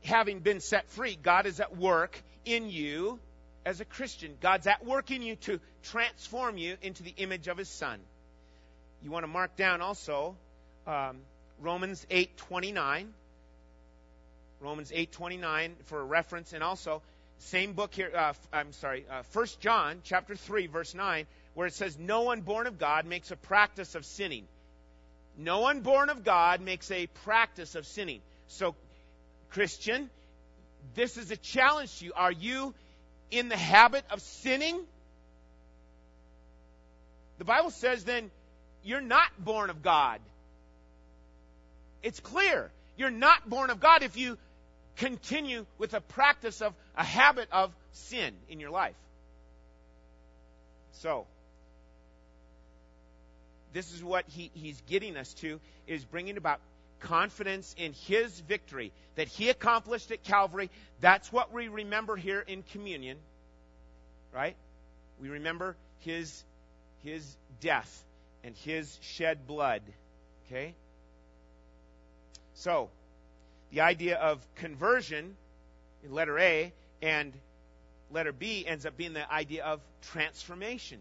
having 0.05 0.39
been 0.39 0.61
set 0.61 0.89
free, 0.91 1.19
God 1.21 1.47
is 1.47 1.59
at 1.59 1.77
work 1.77 2.21
in 2.45 2.71
you 2.71 3.19
as 3.65 3.81
a 3.81 3.85
Christian. 3.85 4.37
God's 4.41 4.67
at 4.67 4.85
work 4.85 5.11
in 5.11 5.23
you 5.23 5.37
to 5.37 5.61
transform 5.83 6.59
you 6.59 6.77
into 6.83 7.03
the 7.03 7.15
image 7.17 7.49
of 7.49 7.59
His 7.59 7.69
Son. 7.69 7.99
You 9.03 9.11
want 9.11 9.25
to 9.25 9.29
mark 9.29 9.57
down 9.57 9.81
also 9.81 10.37
um, 10.87 11.19
Romans 11.61 12.07
8:29. 12.11 13.07
Romans 14.61 14.91
8:29 14.91 15.73
for 15.87 16.01
a 16.01 16.05
reference, 16.05 16.53
and 16.53 16.63
also 16.63 17.03
same 17.39 17.73
book 17.73 17.95
here. 17.95 18.11
Uh, 18.15 18.35
I'm 18.53 18.73
sorry, 18.73 19.07
uh, 19.11 19.23
John 19.61 20.01
chapter 20.05 20.37
3 20.37 20.67
verse 20.67 20.95
9, 20.95 21.27
where 21.55 21.67
it 21.67 21.75
says, 21.75 21.99
"No 21.99 22.23
one 22.23 22.43
born 22.43 22.67
of 22.67 22.79
God 22.79 23.07
makes 23.07 23.31
a 23.31 23.37
practice 23.37 23.95
of 23.95 24.05
sinning." 24.05 24.47
No 25.39 25.61
one 25.61 25.81
born 25.81 26.11
of 26.11 26.23
God 26.23 26.61
makes 26.61 26.91
a 26.91 27.07
practice 27.07 27.75
of 27.75 27.87
sinning. 27.87 28.21
So, 28.49 28.75
Christian, 29.51 30.11
this 30.95 31.17
is 31.17 31.31
a 31.31 31.37
challenge 31.37 31.99
to 31.99 32.07
you. 32.07 32.13
Are 32.15 32.33
you 32.33 32.75
in 33.31 33.49
the 33.49 33.57
habit 33.57 34.05
of 34.11 34.21
sinning? 34.21 34.81
The 37.39 37.45
Bible 37.45 37.71
says 37.71 38.05
then 38.05 38.31
you're 38.83 39.01
not 39.01 39.29
born 39.39 39.71
of 39.71 39.83
God. 39.83 40.21
It's 42.03 42.21
clear. 42.21 42.71
You're 42.97 43.11
not 43.11 43.49
born 43.49 43.71
of 43.71 43.81
God 43.81 44.03
if 44.03 44.17
you 44.17 44.39
continue 44.97 45.65
with 45.79 45.95
a 45.95 46.01
practice 46.01 46.61
of 46.61 46.75
a 46.97 47.05
habit 47.05 47.49
of 47.53 47.75
sin 47.93 48.35
in 48.49 48.61
your 48.61 48.71
life. 48.71 48.97
So, 50.93 51.27
this 53.73 53.95
is 53.95 54.03
what 54.03 54.25
he, 54.29 54.51
he's 54.55 54.81
getting 54.83 55.17
us 55.17 55.33
to 55.35 55.61
is 55.87 56.05
bringing 56.05 56.37
about 56.37 56.61
confidence 57.01 57.75
in 57.79 57.93
his 57.93 58.39
victory 58.41 58.93
that 59.17 59.29
he 59.29 59.49
accomplished 59.49 60.11
at 60.11 60.23
Calvary. 60.23 60.71
That's 61.01 61.33
what 61.33 61.53
we 61.53 61.69
remember 61.69 62.17
here 62.17 62.41
in 62.41 62.63
communion. 62.63 63.19
Right? 64.33 64.57
We 65.21 65.29
remember 65.29 65.77
his 66.01 66.45
his 67.03 67.37
death 67.61 68.05
and 68.45 68.55
his 68.57 68.99
shed 69.03 69.47
blood. 69.47 69.83
Okay? 70.47 70.75
So, 72.55 72.91
the 73.71 73.81
idea 73.81 74.17
of 74.17 74.47
conversion 74.57 75.37
in 76.05 76.13
letter 76.13 76.39
A 76.39 76.73
and 77.03 77.33
letter 78.11 78.33
B 78.33 78.65
ends 78.67 78.87
up 78.87 78.97
being 78.97 79.13
the 79.13 79.33
idea 79.33 79.65
of 79.65 79.81
transformation. 80.13 80.99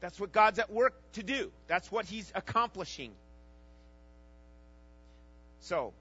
That's 0.00 0.18
what 0.18 0.32
God's 0.32 0.58
at 0.58 0.70
work 0.70 0.94
to 1.12 1.22
do. 1.22 1.52
That's 1.66 1.92
what 1.92 2.06
He's 2.06 2.30
accomplishing. 2.34 3.12
So, 5.60 5.92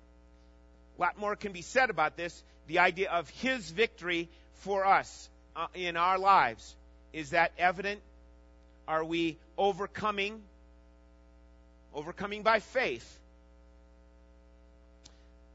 a 0.97 1.01
lot 1.01 1.17
more 1.17 1.35
can 1.35 1.51
be 1.51 1.61
said 1.61 1.89
about 1.89 2.17
this. 2.17 2.43
The 2.67 2.79
idea 2.79 3.09
of 3.11 3.29
His 3.29 3.69
victory 3.69 4.29
for 4.61 4.85
us 4.85 5.29
uh, 5.55 5.67
in 5.73 5.97
our 5.97 6.17
lives. 6.17 6.75
Is 7.13 7.31
that 7.31 7.51
evident? 7.57 8.01
Are 8.87 9.03
we 9.03 9.37
overcoming? 9.57 10.41
Overcoming 11.93 12.43
by 12.43 12.59
faith. 12.59 13.19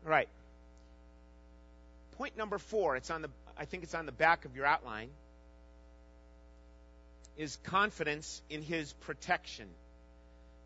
Right. 0.04 0.28
Point 2.18 2.36
number 2.36 2.58
four, 2.58 2.96
it's 2.96 3.10
on 3.10 3.22
the 3.22 3.30
I 3.56 3.64
think 3.64 3.84
it's 3.84 3.94
on 3.94 4.06
the 4.06 4.12
back 4.12 4.44
of 4.44 4.56
your 4.56 4.66
outline, 4.66 5.10
is 7.36 7.56
confidence 7.64 8.42
in 8.50 8.62
his 8.62 8.92
protection. 8.92 9.68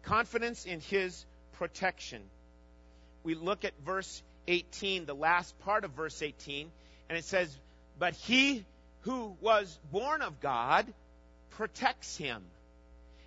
Confidence 0.02 0.64
in 0.64 0.80
his 0.80 1.24
protection. 1.52 2.22
We 3.28 3.34
look 3.34 3.66
at 3.66 3.74
verse 3.84 4.22
18, 4.46 5.04
the 5.04 5.12
last 5.12 5.58
part 5.58 5.84
of 5.84 5.90
verse 5.90 6.22
18, 6.22 6.70
and 7.10 7.18
it 7.18 7.26
says, 7.26 7.54
But 7.98 8.14
he 8.14 8.64
who 9.02 9.36
was 9.42 9.78
born 9.92 10.22
of 10.22 10.40
God 10.40 10.86
protects 11.50 12.16
him, 12.16 12.42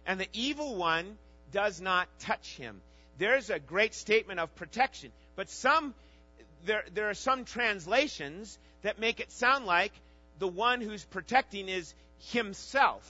and 0.08 0.20
the 0.20 0.28
evil 0.34 0.76
one 0.76 1.20
does 1.52 1.80
not 1.80 2.08
touch 2.18 2.56
him. 2.56 2.82
There's 3.20 3.52
a 3.52 3.60
great 3.60 3.94
statement 3.94 4.40
of 4.40 4.56
protection. 4.56 5.12
But 5.36 5.52
some, 5.52 5.94
there, 6.66 6.84
there 6.96 7.12
are 7.12 7.14
some 7.14 7.46
translations 7.46 8.58
that 8.82 8.98
make 8.98 9.20
it 9.20 9.32
sound 9.32 9.68
like 9.68 9.94
the 10.40 10.48
one 10.48 10.82
who's 10.82 11.06
protecting 11.06 11.70
is 11.70 11.94
himself. 12.32 13.08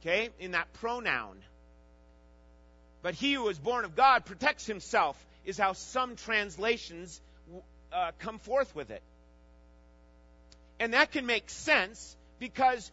Okay? 0.00 0.30
In 0.38 0.52
that 0.52 0.72
pronoun. 0.74 1.38
But 3.02 3.14
he 3.14 3.32
who 3.32 3.48
is 3.48 3.58
born 3.58 3.84
of 3.84 3.96
God 3.96 4.24
protects 4.24 4.64
himself, 4.64 5.16
is 5.46 5.56
how 5.56 5.72
some 5.72 6.16
translations 6.16 7.20
uh, 7.92 8.10
come 8.18 8.38
forth 8.38 8.74
with 8.74 8.90
it. 8.90 9.02
And 10.78 10.92
that 10.92 11.12
can 11.12 11.24
make 11.24 11.48
sense 11.48 12.16
because 12.38 12.90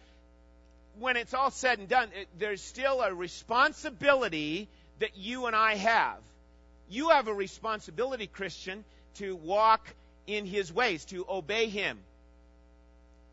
when 0.99 1.17
it's 1.17 1.33
all 1.33 1.51
said 1.51 1.79
and 1.79 1.89
done, 1.89 2.09
it, 2.15 2.27
there's 2.39 2.61
still 2.61 3.01
a 3.01 3.13
responsibility 3.13 4.69
that 4.99 5.17
you 5.17 5.47
and 5.47 5.55
I 5.55 5.75
have. 5.75 6.19
You 6.89 7.09
have 7.09 7.27
a 7.27 7.33
responsibility, 7.33 8.27
Christian, 8.27 8.85
to 9.15 9.35
walk 9.35 9.85
in 10.27 10.45
his 10.45 10.71
ways, 10.71 11.03
to 11.05 11.25
obey 11.27 11.67
him. 11.67 11.99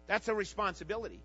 That's 0.07 0.29
a 0.29 0.35
responsibility. 0.35 1.21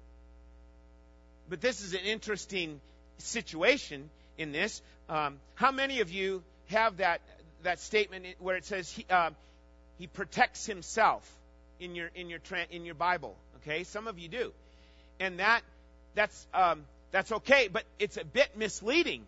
But 1.49 1.61
this 1.61 1.81
is 1.81 1.93
an 1.93 2.01
interesting 2.01 2.79
situation 3.17 4.09
in 4.37 4.51
this. 4.51 4.81
Um, 5.09 5.37
how 5.55 5.71
many 5.71 6.01
of 6.01 6.11
you 6.11 6.43
have 6.67 6.97
that 6.97 7.21
that 7.65 7.79
statement 7.79 8.25
where 8.39 8.55
it 8.55 8.65
says 8.65 8.89
he, 8.89 9.05
uh, 9.09 9.31
he 9.99 10.07
protects 10.07 10.65
himself 10.65 11.29
in 11.79 11.95
your 11.95 12.09
in 12.15 12.29
your 12.29 12.39
in 12.71 12.85
your 12.85 12.95
Bible? 12.95 13.35
Okay, 13.57 13.83
some 13.83 14.07
of 14.07 14.17
you 14.17 14.27
do, 14.27 14.51
and 15.19 15.39
that 15.39 15.61
that's 16.15 16.47
um, 16.53 16.85
that's 17.11 17.31
okay, 17.31 17.67
but 17.67 17.83
it's 17.99 18.17
a 18.17 18.25
bit 18.25 18.57
misleading 18.57 19.23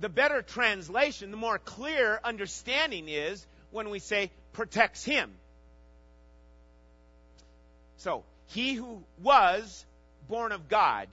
the 0.00 0.08
better 0.08 0.42
translation, 0.42 1.30
the 1.30 1.36
more 1.36 1.58
clear 1.58 2.20
understanding 2.24 3.08
is 3.08 3.46
when 3.70 3.90
we 3.90 3.98
say 3.98 4.30
protects 4.52 5.04
him. 5.04 5.30
So, 7.98 8.24
he 8.48 8.74
who 8.74 9.02
was 9.22 9.84
born 10.28 10.52
of 10.52 10.68
God. 10.68 11.08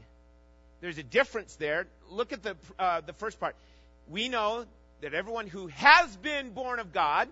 There's 0.81 0.97
a 0.97 1.03
difference 1.03 1.55
there. 1.55 1.87
Look 2.09 2.33
at 2.33 2.43
the, 2.43 2.55
uh, 2.77 3.01
the 3.01 3.13
first 3.13 3.39
part. 3.39 3.55
We 4.09 4.29
know 4.29 4.65
that 5.01 5.13
everyone 5.13 5.47
who 5.47 5.67
has 5.67 6.15
been 6.17 6.51
born 6.51 6.79
of 6.79 6.93
God, 6.93 7.27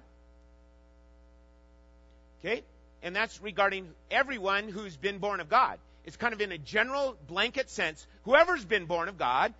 okay, 2.39 2.63
and 3.01 3.15
that's 3.15 3.41
regarding 3.41 3.87
everyone 4.11 4.69
who's 4.69 4.97
been 4.97 5.19
born 5.19 5.39
of 5.39 5.49
God. 5.49 5.77
It's 6.05 6.17
kind 6.17 6.33
of 6.33 6.41
in 6.41 6.51
a 6.51 6.57
general 6.57 7.15
blanket 7.27 7.69
sense. 7.69 8.05
Whoever's 8.23 8.65
been 8.65 8.85
born 8.85 9.09
of 9.09 9.17
God 9.17 9.53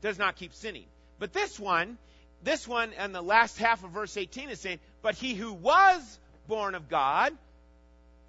does 0.00 0.18
not 0.18 0.36
keep 0.36 0.54
sinning. 0.54 0.86
But 1.18 1.32
this 1.32 1.58
one, 1.60 1.98
this 2.42 2.66
one 2.66 2.92
and 2.94 3.14
the 3.14 3.22
last 3.22 3.58
half 3.58 3.84
of 3.84 3.90
verse 3.90 4.16
18 4.16 4.50
is 4.50 4.60
saying, 4.60 4.78
but 5.02 5.14
he 5.14 5.34
who 5.34 5.52
was 5.52 6.18
born 6.48 6.74
of 6.74 6.88
God 6.88 7.32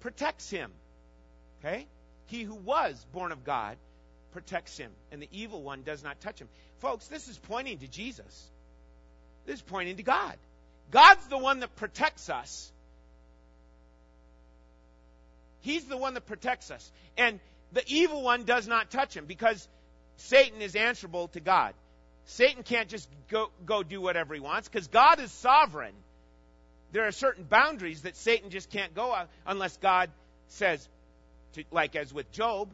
protects 0.00 0.50
him. 0.50 0.70
Okay? 1.60 1.86
He 2.26 2.42
who 2.42 2.54
was 2.54 3.04
born 3.12 3.32
of 3.32 3.44
God 3.44 3.76
protects 4.32 4.76
him, 4.76 4.90
and 5.10 5.22
the 5.22 5.28
evil 5.32 5.62
one 5.62 5.82
does 5.82 6.04
not 6.04 6.20
touch 6.20 6.38
him. 6.38 6.48
Folks, 6.80 7.06
this 7.06 7.28
is 7.28 7.38
pointing 7.38 7.78
to 7.78 7.88
Jesus. 7.88 8.50
This 9.46 9.56
is 9.56 9.62
pointing 9.62 9.96
to 9.96 10.02
God. 10.02 10.34
God's 10.90 11.26
the 11.28 11.38
one 11.38 11.60
that 11.60 11.74
protects 11.76 12.28
us. 12.28 12.70
He's 15.60 15.84
the 15.84 15.96
one 15.96 16.14
that 16.14 16.26
protects 16.26 16.70
us. 16.70 16.90
And 17.16 17.40
the 17.72 17.82
evil 17.86 18.22
one 18.22 18.44
does 18.44 18.68
not 18.68 18.90
touch 18.90 19.16
him 19.16 19.26
because 19.26 19.66
Satan 20.16 20.60
is 20.60 20.76
answerable 20.76 21.28
to 21.28 21.40
God. 21.40 21.74
Satan 22.26 22.62
can't 22.62 22.88
just 22.88 23.08
go, 23.28 23.50
go 23.64 23.82
do 23.82 24.00
whatever 24.00 24.34
he 24.34 24.40
wants 24.40 24.68
because 24.68 24.88
God 24.88 25.20
is 25.20 25.30
sovereign. 25.32 25.94
There 26.92 27.06
are 27.06 27.12
certain 27.12 27.44
boundaries 27.44 28.02
that 28.02 28.16
Satan 28.16 28.50
just 28.50 28.70
can't 28.70 28.94
go 28.94 29.16
unless 29.46 29.76
God 29.78 30.10
says, 30.48 30.88
to, 31.54 31.64
like 31.70 31.96
as 31.96 32.12
with 32.12 32.30
Job, 32.32 32.68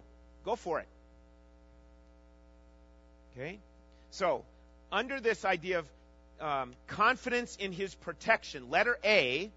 go 0.45 0.57
for 0.57 0.81
it. 0.81 0.89
Okay? 3.37 3.59
So, 4.11 4.45
under 4.91 5.21
this 5.21 5.45
idea 5.45 5.79
of 5.79 5.87
um, 6.41 6.73
confidence 6.87 7.57
in 7.57 7.73
his 7.73 7.95
protection, 7.95 8.71
letter 8.71 8.99
A 9.05 9.51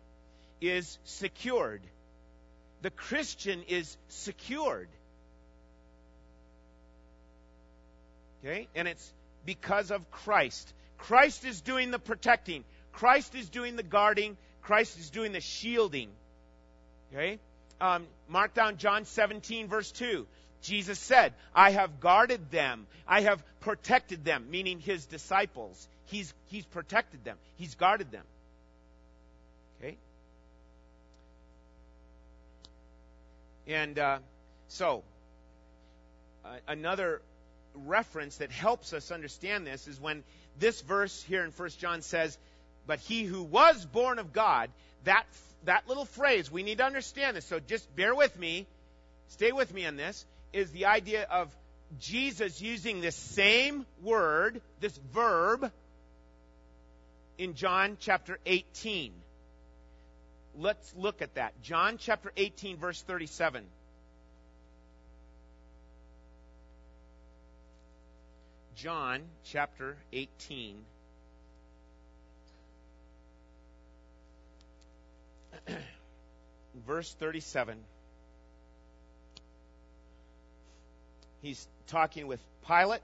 is 0.61 0.97
secured. 1.03 1.81
The 2.81 2.91
Christian 2.91 3.63
is 3.67 3.97
secured. 4.09 4.89
Okay? 8.43 8.67
And 8.75 8.87
it's 8.87 9.11
because 9.45 9.91
of 9.91 10.09
Christ. 10.11 10.71
Christ 10.97 11.45
is 11.45 11.61
doing 11.61 11.91
the 11.91 11.99
protecting. 11.99 12.63
Christ 12.93 13.35
is 13.35 13.49
doing 13.49 13.75
the 13.75 13.83
guarding. 13.83 14.37
Christ 14.61 14.99
is 14.99 15.09
doing 15.09 15.31
the 15.31 15.41
shielding. 15.41 16.09
Okay? 17.11 17.39
Um, 17.81 18.07
mark 18.27 18.53
down 18.53 18.77
John 18.77 19.05
17, 19.05 19.67
verse 19.67 19.91
2. 19.91 20.25
Jesus 20.61 20.97
said, 20.97 21.33
I 21.53 21.71
have 21.71 21.99
guarded 21.99 22.49
them. 22.49 22.87
I 23.07 23.21
have 23.21 23.43
protected 23.59 24.25
them, 24.25 24.47
meaning 24.49 24.79
his 24.79 25.05
disciples. 25.05 25.87
He's, 26.07 26.33
he's 26.47 26.65
protected 26.65 27.23
them. 27.23 27.37
He's 27.57 27.75
guarded 27.75 28.11
them. 28.11 28.23
Okay? 29.79 29.97
And 33.67 33.97
uh, 33.97 34.19
so, 34.67 35.03
uh, 36.43 36.49
another 36.67 37.21
reference 37.73 38.37
that 38.37 38.51
helps 38.51 38.93
us 38.93 39.11
understand 39.11 39.65
this 39.65 39.87
is 39.87 39.99
when 39.99 40.23
this 40.59 40.81
verse 40.81 41.23
here 41.23 41.43
in 41.43 41.51
1 41.51 41.69
John 41.79 42.01
says, 42.01 42.37
But 42.87 42.99
he 42.99 43.23
who 43.23 43.43
was 43.43 43.85
born 43.85 44.19
of 44.19 44.31
God, 44.31 44.69
that, 45.03 45.25
that 45.65 45.87
little 45.87 46.05
phrase, 46.05 46.51
we 46.51 46.63
need 46.63 46.77
to 46.77 46.85
understand 46.85 47.35
this. 47.35 47.45
So 47.45 47.59
just 47.59 47.93
bear 47.95 48.13
with 48.13 48.37
me, 48.37 48.67
stay 49.29 49.51
with 49.51 49.73
me 49.73 49.85
on 49.85 49.97
this, 49.97 50.25
is 50.53 50.71
the 50.71 50.85
idea 50.85 51.23
of 51.29 51.53
Jesus 51.99 52.61
using 52.61 53.01
this 53.01 53.15
same 53.15 53.85
word, 54.01 54.61
this 54.79 54.97
verb, 55.13 55.71
in 57.37 57.53
John 57.53 57.97
chapter 57.99 58.39
18. 58.45 59.11
Let's 60.57 60.93
look 60.95 61.21
at 61.21 61.35
that. 61.35 61.53
John 61.61 61.97
chapter 61.97 62.31
18, 62.37 62.77
verse 62.77 63.01
37. 63.01 63.65
John 68.75 69.21
chapter 69.43 69.97
18. 70.13 70.77
verse 76.85 77.13
37. 77.19 77.77
He's 81.41 81.67
talking 81.87 82.27
with 82.27 82.39
Pilate. 82.67 83.01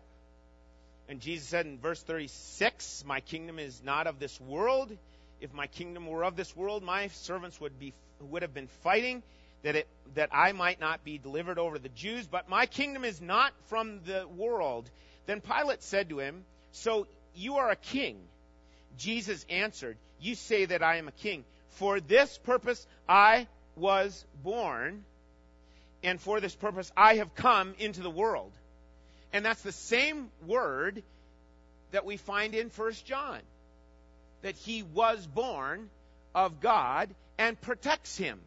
And 1.10 1.20
Jesus 1.20 1.48
said 1.48 1.66
in 1.66 1.78
verse 1.78 2.02
36, 2.02 3.04
My 3.06 3.20
kingdom 3.20 3.60
is 3.60 3.82
not 3.84 4.08
of 4.08 4.20
this 4.20 4.40
world. 4.40 4.96
If 5.40 5.54
my 5.54 5.68
kingdom 5.68 6.08
were 6.08 6.24
of 6.24 6.36
this 6.36 6.56
world, 6.56 6.84
my 6.84 7.08
servants 7.10 7.60
would 7.60 7.80
be 7.80 7.94
would 8.20 8.44
have 8.44 8.54
been 8.54 8.68
fighting 8.84 9.24
that 9.64 9.76
it 9.76 9.88
that 10.16 10.30
I 10.32 10.52
might 10.52 10.80
not 10.80 11.04
be 11.04 11.18
delivered 11.18 11.58
over 11.58 11.78
to 11.78 11.82
the 11.82 11.90
Jews, 11.90 12.28
but 12.28 12.50
my 12.50 12.66
kingdom 12.66 13.06
is 13.06 13.22
not 13.22 13.54
from 13.68 14.02
the 14.06 14.28
world. 14.28 14.90
Then 15.26 15.42
Pilate 15.42 15.82
said 15.84 16.10
to 16.10 16.20
him, 16.20 16.44
So 16.72 17.08
you 17.36 17.58
are 17.58 17.70
a 17.70 17.76
king. 17.76 18.18
Jesus 18.98 19.46
answered, 19.50 19.98
You 20.20 20.36
say 20.36 20.66
that 20.66 20.84
I 20.84 20.98
am 20.98 21.08
a 21.08 21.14
king. 21.14 21.44
For 21.70 22.00
this 22.00 22.38
purpose 22.40 22.86
I 23.08 23.48
was 23.76 24.26
born, 24.44 25.06
and 26.04 26.20
for 26.20 26.40
this 26.40 26.56
purpose 26.56 26.92
I 26.98 27.16
have 27.16 27.34
come 27.36 27.74
into 27.80 28.02
the 28.02 28.10
world. 28.10 28.52
And 29.34 29.46
that's 29.46 29.62
the 29.62 29.72
same 29.72 30.30
word 30.46 31.04
that 31.92 32.06
we 32.06 32.18
find 32.18 32.56
in 32.56 32.70
First 32.70 33.06
John. 33.06 33.40
That 34.42 34.56
he 34.56 34.84
was 34.84 35.26
born 35.26 35.90
of 36.34 36.60
God 36.60 37.10
and 37.38 37.60
protects 37.60 38.18
him. 38.18 38.40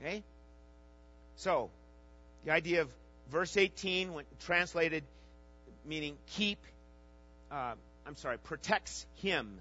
Okay? 0.00 0.22
So, 1.36 1.70
the 2.44 2.52
idea 2.52 2.82
of 2.82 2.88
verse 3.30 3.56
18, 3.56 4.14
when 4.14 4.24
translated 4.44 5.04
meaning 5.84 6.16
keep, 6.34 6.58
uh, 7.50 7.74
I'm 8.06 8.16
sorry, 8.16 8.38
protects 8.38 9.06
him. 9.16 9.58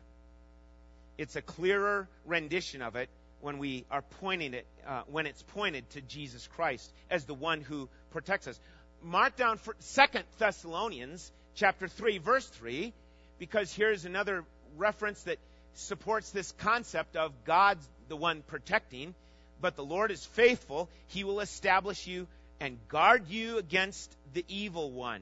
It's 1.17 1.36
a 1.36 1.41
clearer 1.41 2.08
rendition 2.25 2.82
of 2.82 2.95
it 2.95 3.10
when 3.41 3.58
we 3.58 3.86
are 3.91 4.04
pointing 4.19 4.54
it, 4.54 4.65
uh, 4.88 5.01
when 5.08 5.25
it's 5.25 5.43
pointed 5.43 5.89
to 5.91 6.01
Jesus 6.01 6.47
Christ 6.47 6.91
as 7.10 7.25
the 7.25 7.34
one 7.34 7.62
who 7.62 7.89
protects 8.12 8.47
us. 8.47 8.60
Mark 9.03 9.35
down 9.35 9.57
for 9.57 9.75
Second 9.79 10.25
Thessalonians 10.37 11.31
chapter 11.55 11.87
3, 11.87 12.19
verse 12.19 12.47
3, 12.47 12.93
because 13.39 13.73
here's 13.73 14.05
another 14.05 14.43
reference 14.77 15.21
that 15.23 15.37
supports 15.73 16.31
this 16.31 16.51
concept 16.59 17.15
of 17.15 17.31
God's 17.45 17.87
the 18.09 18.15
one 18.15 18.43
protecting, 18.47 19.15
but 19.59 19.75
the 19.75 19.83
Lord 19.83 20.11
is 20.11 20.23
faithful. 20.25 20.89
He 21.07 21.23
will 21.23 21.39
establish 21.39 22.05
you 22.05 22.27
and 22.59 22.77
guard 22.89 23.27
you 23.29 23.57
against 23.57 24.13
the 24.33 24.45
evil 24.47 24.91
one. 24.91 25.21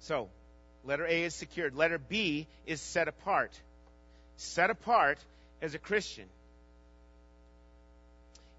So, 0.00 0.28
letter 0.84 1.06
A 1.06 1.22
is 1.22 1.34
secured. 1.34 1.74
Letter 1.74 1.98
B 1.98 2.46
is 2.66 2.80
set 2.80 3.08
apart. 3.08 3.52
Set 4.36 4.68
apart 4.68 5.18
as 5.62 5.74
a 5.74 5.78
Christian. 5.78 6.26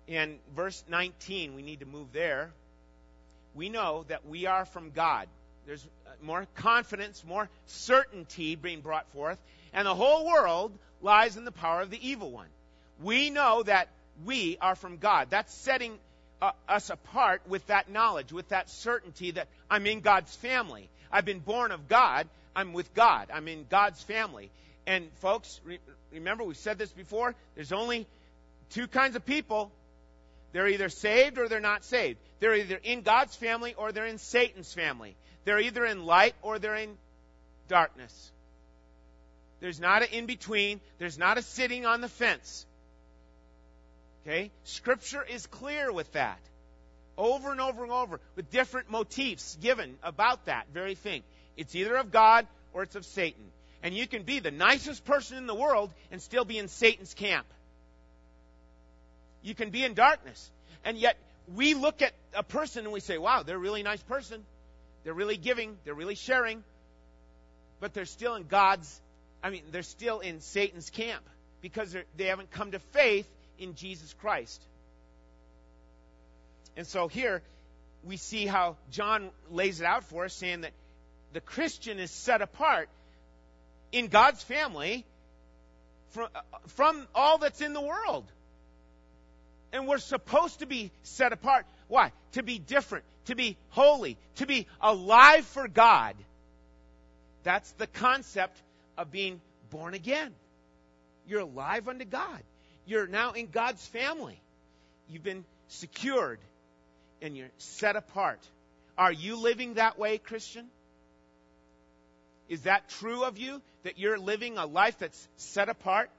In 0.08 0.40
verse 0.56 0.84
19, 0.90 1.56
we 1.56 1.62
need 1.62 1.80
to 1.80 1.86
move 1.86 2.12
there. 2.12 2.52
We 3.56 3.70
know 3.70 4.06
that 4.08 4.26
we 4.26 4.46
are 4.46 4.66
from 4.66 4.92
God. 4.92 5.28
There's 5.66 5.86
more 6.22 6.46
confidence, 6.56 7.24
more 7.26 7.50
certainty 7.68 8.56
being 8.56 8.82
brought 8.82 9.08
forth, 9.12 9.38
and 9.74 9.86
the 9.86 9.96
whole 9.96 10.26
world 10.26 10.72
lies 11.02 11.38
in 11.38 11.46
the 11.46 11.52
power 11.52 11.82
of 11.82 11.90
the 11.90 12.08
evil 12.08 12.32
one. 12.32 12.48
We 13.02 13.30
know 13.30 13.64
that 13.64 13.90
we 14.26 14.58
are 14.62 14.76
from 14.76 14.98
God. 14.98 15.30
That's 15.30 15.54
setting 15.54 15.98
uh, 16.42 16.52
us 16.68 16.90
apart 16.90 17.42
with 17.48 17.66
that 17.68 17.90
knowledge, 17.90 18.32
with 18.32 18.50
that 18.50 18.70
certainty 18.70 19.32
that 19.32 19.48
I'm 19.70 19.86
in 19.88 20.02
God's 20.02 20.36
family. 20.36 20.90
I've 21.12 21.26
been 21.26 21.40
born 21.40 21.72
of 21.72 21.88
God. 21.88 22.28
I'm 22.56 22.74
with 22.74 22.94
God. 22.94 23.30
I'm 23.34 23.48
in 23.48 23.66
God's 23.70 24.02
family. 24.04 24.52
And 24.86 25.10
folks, 25.16 25.60
re- 25.64 25.80
remember 26.12 26.44
we've 26.44 26.58
said 26.58 26.78
this 26.78 26.92
before. 26.92 27.36
There's 27.56 27.72
only 27.72 28.08
two 28.72 28.88
kinds 28.88 29.16
of 29.16 29.26
people. 29.26 29.72
They're 30.54 30.68
either 30.68 30.90
saved 30.90 31.38
or 31.38 31.50
they're 31.50 31.60
not 31.60 31.84
saved. 31.84 32.20
They're 32.40 32.56
either 32.56 32.80
in 32.82 33.02
God's 33.02 33.36
family 33.36 33.74
or 33.74 33.92
they're 33.92 34.06
in 34.06 34.20
Satan's 34.20 34.72
family. 34.72 35.16
They're 35.46 35.60
either 35.60 35.84
in 35.86 36.06
light 36.06 36.36
or 36.42 36.60
they're 36.60 36.76
in 36.76 36.98
darkness. 37.68 38.32
There's 39.60 39.80
not 39.80 40.04
an 40.04 40.10
in 40.12 40.26
between. 40.26 40.80
There's 41.00 41.18
not 41.18 41.38
a 41.38 41.42
sitting 41.42 41.86
on 41.86 42.02
the 42.02 42.08
fence. 42.08 42.66
Okay? 44.26 44.52
Scripture 44.64 45.24
is 45.24 45.48
clear 45.48 45.92
with 45.92 46.12
that. 46.14 46.40
Over 47.18 47.52
and 47.52 47.62
over 47.62 47.84
and 47.84 47.92
over 47.92 48.20
with 48.36 48.52
different 48.52 48.90
motifs 48.90 49.58
given 49.62 49.98
about 50.04 50.46
that 50.46 50.68
very 50.74 50.96
thing. 50.96 51.24
It's 51.58 51.76
either 51.76 51.96
of 51.96 52.12
God 52.12 52.48
or 52.74 52.84
it's 52.84 52.96
of 52.96 53.06
Satan. 53.06 53.44
And 53.82 53.96
you 53.96 54.08
can 54.08 54.24
be 54.24 54.40
the 54.40 54.52
nicest 54.52 55.04
person 55.04 55.38
in 55.38 55.46
the 55.46 55.56
world 55.56 55.92
and 56.12 56.22
still 56.22 56.46
be 56.46 56.58
in 56.58 56.68
Satan's 56.68 57.14
camp. 57.14 57.46
You 59.44 59.54
can 59.54 59.70
be 59.70 59.84
in 59.84 59.94
darkness. 59.94 60.50
And 60.84 60.98
yet, 60.98 61.18
we 61.54 61.74
look 61.74 62.02
at 62.02 62.14
a 62.34 62.44
person 62.44 62.86
and 62.86 62.94
we 62.94 63.00
say, 63.00 63.18
wow, 63.18 63.44
they're 63.44 63.58
a 63.58 63.60
really 63.60 63.84
nice 63.84 64.02
person. 64.02 64.44
They're 65.04 65.14
really 65.14 65.38
giving. 65.38 65.78
They're 65.84 65.94
really 65.94 66.16
sharing. 66.16 66.64
But 67.80 67.94
they're 67.94 68.06
still 68.06 68.36
in 68.36 68.44
God's, 68.44 69.02
I 69.44 69.50
mean, 69.50 69.64
they're 69.72 69.84
still 69.84 70.20
in 70.20 70.40
Satan's 70.40 70.90
camp 70.90 71.24
because 71.62 71.96
they 72.18 72.26
haven't 72.26 72.52
come 72.52 72.72
to 72.72 72.80
faith 72.80 73.28
in 73.60 73.76
Jesus 73.76 74.14
Christ. 74.22 74.62
And 76.76 76.88
so 76.88 77.08
here 77.08 77.42
we 78.04 78.18
see 78.18 78.46
how 78.46 78.78
John 78.92 79.30
lays 79.52 79.80
it 79.80 79.86
out 79.86 80.06
for 80.06 80.26
us, 80.26 80.34
saying 80.34 80.62
that 80.62 80.72
the 81.34 81.42
Christian 81.42 82.00
is 82.00 82.12
set 82.12 82.42
apart 82.42 82.90
in 83.92 84.08
God's 84.08 84.42
family 84.44 85.06
from, 86.12 86.28
from 86.68 87.08
all 87.14 87.38
that's 87.38 87.62
in 87.62 87.74
the 87.74 87.82
world. 87.82 88.26
And 89.74 89.88
we're 89.88 89.98
supposed 89.98 90.60
to 90.60 90.68
be 90.68 90.92
set 91.02 91.34
apart. 91.34 91.66
Why? 91.88 92.12
To 92.34 92.44
be 92.44 92.60
different, 92.60 93.04
to 93.26 93.36
be 93.36 93.58
holy, 93.70 94.18
to 94.36 94.46
be 94.46 94.68
alive 94.80 95.46
for 95.46 95.68
God. 95.68 96.16
That's 97.44 97.72
the 97.74 97.88
concept 97.88 98.58
of 98.98 99.12
being 99.12 99.42
born 99.72 99.96
again. 99.96 100.32
You're 101.28 101.42
alive 101.42 101.90
unto 101.90 102.06
God. 102.06 102.42
You're 102.86 103.08
now 103.08 103.32
in 103.32 103.48
God's 103.48 103.86
family. 103.88 104.40
You've 105.10 105.24
been 105.24 105.44
secured 105.68 106.40
and 107.22 107.36
you're 107.36 107.52
set 107.58 107.96
apart. 107.96 108.40
Are 108.98 109.12
you 109.12 109.38
living 109.38 109.76
that 109.76 109.98
way, 109.98 110.20
Christian? 110.20 110.68
Is 112.48 112.62
that 112.62 112.90
true 112.90 113.24
of 113.24 113.40
you? 113.40 113.62
That 113.84 113.98
you're 113.98 114.20
living 114.20 114.58
a 114.58 114.66
life 114.66 115.00
that's 115.00 115.28
set 115.38 115.70
apart, 115.70 116.10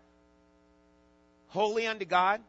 holy 1.49 1.87
unto 1.87 2.05
God, 2.05 2.40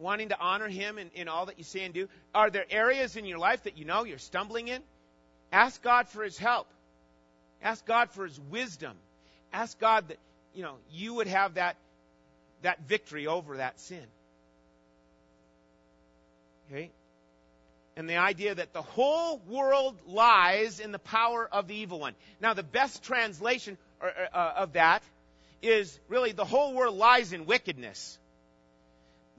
wanting 0.00 0.30
to 0.30 0.38
honor 0.38 0.68
Him 0.68 0.98
in, 0.98 1.10
in 1.14 1.28
all 1.28 1.46
that 1.46 1.58
you 1.58 1.64
say 1.64 1.84
and 1.84 1.94
do? 1.94 2.08
Are 2.34 2.50
there 2.50 2.64
areas 2.70 3.16
in 3.16 3.24
your 3.24 3.38
life 3.38 3.64
that 3.64 3.78
you 3.78 3.84
know 3.84 4.04
you're 4.04 4.18
stumbling 4.18 4.68
in? 4.68 4.82
Ask 5.52 5.82
God 5.82 6.08
for 6.08 6.22
His 6.22 6.38
help. 6.38 6.66
Ask 7.62 7.84
God 7.86 8.10
for 8.10 8.26
His 8.26 8.38
wisdom. 8.50 8.96
Ask 9.52 9.78
God 9.78 10.08
that, 10.08 10.18
you 10.54 10.62
know, 10.62 10.74
you 10.92 11.14
would 11.14 11.26
have 11.26 11.54
that, 11.54 11.76
that 12.62 12.80
victory 12.88 13.26
over 13.26 13.58
that 13.58 13.78
sin. 13.80 14.06
Okay? 16.70 16.90
and 18.00 18.08
the 18.08 18.16
idea 18.16 18.54
that 18.54 18.72
the 18.72 18.80
whole 18.80 19.38
world 19.46 19.94
lies 20.06 20.80
in 20.80 20.90
the 20.90 20.98
power 20.98 21.46
of 21.52 21.68
the 21.68 21.74
evil 21.74 22.00
one. 22.00 22.14
Now, 22.40 22.54
the 22.54 22.62
best 22.62 23.02
translation 23.02 23.76
uh, 24.00 24.52
of 24.56 24.72
that 24.72 25.02
is 25.60 26.00
really 26.08 26.32
the 26.32 26.46
whole 26.46 26.72
world 26.72 26.96
lies 26.96 27.34
in 27.34 27.44
wickedness. 27.44 28.18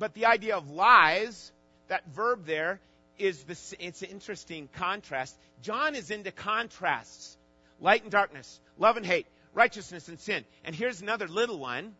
But 0.01 0.15
the 0.15 0.25
idea 0.25 0.57
of 0.57 0.71
lies, 0.71 1.51
that 1.87 2.07
verb 2.07 2.47
there, 2.47 2.79
is 3.19 3.43
the, 3.43 3.85
it's 3.85 4.01
an 4.01 4.09
interesting 4.09 4.67
contrast. 4.73 5.37
John 5.61 5.93
is 5.93 6.09
into 6.09 6.31
contrasts 6.31 7.37
light 7.79 8.01
and 8.01 8.11
darkness, 8.11 8.59
love 8.79 8.97
and 8.97 9.05
hate, 9.05 9.27
righteousness 9.53 10.07
and 10.07 10.19
sin. 10.19 10.43
And 10.65 10.75
here's 10.75 11.03
another 11.03 11.27
little 11.27 11.59
one. 11.59 11.93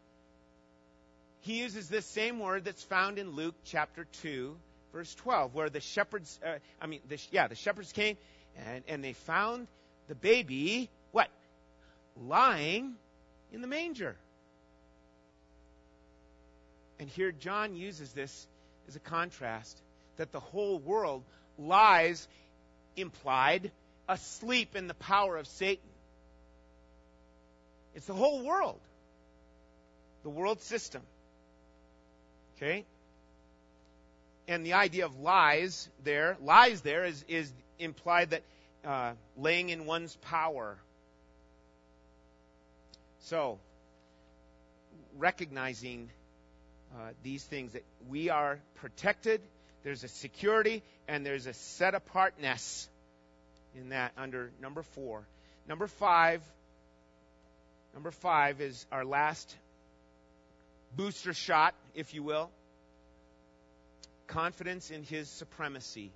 He 1.42 1.60
uses 1.60 1.90
this 1.90 2.08
same 2.08 2.40
word 2.40 2.66
that's 2.66 2.82
found 2.82 3.20
in 3.20 3.36
Luke 3.36 3.54
chapter 3.66 4.08
2, 4.24 4.58
verse 4.92 5.14
12, 5.14 5.54
where 5.54 5.70
the 5.70 5.80
shepherds, 5.80 6.40
uh, 6.44 6.56
I 6.82 6.88
mean, 6.88 7.02
the, 7.08 7.20
yeah, 7.30 7.50
the 7.50 7.56
shepherds 7.56 7.92
came 7.92 8.18
and, 8.66 8.84
and 8.88 9.04
they 9.04 9.14
found 9.14 9.68
the 10.08 10.16
baby, 10.16 10.90
what? 11.12 11.30
Lying 12.20 12.96
in 13.54 13.62
the 13.62 13.68
manger. 13.68 14.16
And 17.02 17.10
here 17.10 17.34
John 17.34 17.76
uses 17.76 18.14
this 18.14 18.48
as 18.88 18.96
a 18.96 19.00
contrast 19.00 19.78
that 20.16 20.32
the 20.32 20.40
whole 20.40 20.80
world 20.80 21.24
lies 21.58 22.26
implied 22.96 23.72
asleep 24.08 24.78
in 24.78 24.88
the 24.88 24.94
power 24.94 25.36
of 25.36 25.48
Satan. 25.48 25.90
It's 27.96 28.06
the 28.06 28.14
whole 28.14 28.46
world. 28.46 28.80
The 30.24 30.30
world 30.30 30.62
system. 30.62 31.02
Okay? 32.56 32.86
and 34.52 34.66
the 34.66 34.74
idea 34.74 35.06
of 35.06 35.18
lies 35.20 35.88
there, 36.04 36.36
lies 36.42 36.82
there 36.82 37.06
is, 37.06 37.24
is 37.30 37.52
implied 37.80 38.32
that 38.32 38.44
uh, 38.84 39.14
laying 39.38 39.70
in 39.70 39.86
one's 39.86 40.16
power. 40.18 40.78
So, 43.22 43.60
recognizing 45.18 46.10
uh, 46.96 47.10
these 47.24 47.44
things 47.44 47.74
that 47.74 47.84
we 48.10 48.30
are 48.30 48.60
protected, 48.76 49.42
there's 49.84 50.04
a 50.04 50.08
security, 50.08 50.84
and 51.08 51.26
there's 51.26 51.48
a 51.48 51.54
set 51.54 51.96
apartness 51.96 52.90
in 53.76 53.90
that 53.90 54.12
under 54.18 54.52
number 54.62 54.84
four. 54.84 55.24
Number 55.68 55.88
five, 55.88 56.42
number 57.94 58.12
five 58.12 58.62
is 58.62 58.86
our 58.92 59.06
last 59.06 59.56
booster 60.96 61.34
shot, 61.34 61.74
if 61.96 62.14
you 62.14 62.24
will 62.24 62.50
confidence 64.32 64.92
in 64.92 65.04
his 65.04 65.30
supremacy. 65.30 66.12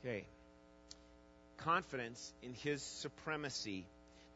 Okay. 0.00 0.24
Confidence 1.58 2.32
in 2.42 2.54
his 2.54 2.82
supremacy. 2.82 3.84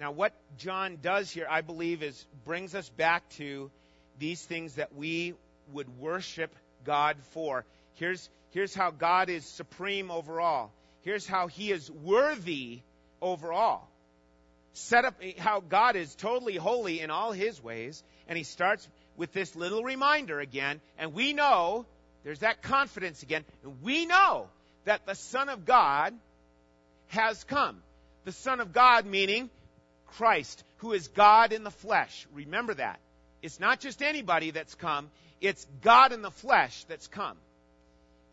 Now, 0.01 0.13
what 0.13 0.33
John 0.59 0.99
does 1.01 1.31
here, 1.31 1.47
I 1.49 1.61
believe, 1.61 2.03
is 2.03 2.27
brings 2.45 2.75
us 2.75 2.89
back 2.89 3.29
to 3.31 3.71
these 4.19 4.43
things 4.43 4.75
that 4.75 4.95
we 4.95 5.35
would 5.73 5.99
worship 5.99 6.55
God 6.85 7.17
for. 7.31 7.65
Here's, 7.95 8.29
here's 8.51 8.75
how 8.75 8.91
God 8.91 9.29
is 9.29 9.45
supreme 9.45 10.11
over 10.11 10.41
all. 10.41 10.73
Here's 11.03 11.27
how 11.27 11.47
he 11.47 11.71
is 11.71 11.91
worthy 11.91 12.81
over 13.21 13.53
all. 13.53 13.89
Set 14.75 15.05
up 15.05 15.23
how 15.39 15.61
God 15.61 15.97
is 15.97 16.15
totally 16.15 16.57
holy 16.57 17.01
in 17.01 17.11
all 17.11 17.33
his 17.33 17.63
ways, 17.63 18.03
and 18.27 18.39
he 18.39 18.45
starts 18.45 18.89
with 19.17 19.33
this 19.33 19.55
little 19.55 19.83
reminder 19.83 20.41
again, 20.41 20.81
and 20.99 21.13
we 21.13 21.33
know, 21.33 21.85
there's 22.25 22.39
that 22.39 22.63
confidence 22.63 23.23
again, 23.23 23.45
and 23.63 23.83
we 23.83 24.07
know 24.07 24.49
that 24.85 25.05
the 25.05 25.15
Son 25.15 25.49
of 25.49 25.67
God 25.67 26.15
has 27.09 27.45
come. 27.45 27.83
The 28.25 28.33
Son 28.33 28.61
of 28.61 28.73
God 28.73 29.05
meaning 29.05 29.51
Christ, 30.13 30.63
who 30.79 30.93
is 30.93 31.09
God 31.09 31.53
in 31.53 31.65
the 31.65 31.71
flesh. 31.71 32.27
Remember 32.33 32.75
that. 32.75 33.01
It's 33.43 33.59
not 33.59 33.81
just 33.81 34.03
anybody 34.03 34.51
that's 34.51 34.75
come, 34.75 35.11
it's 35.41 35.67
God 35.83 36.13
in 36.13 36.23
the 36.23 36.31
flesh 36.31 36.85
that's 36.85 37.09
come. 37.09 37.37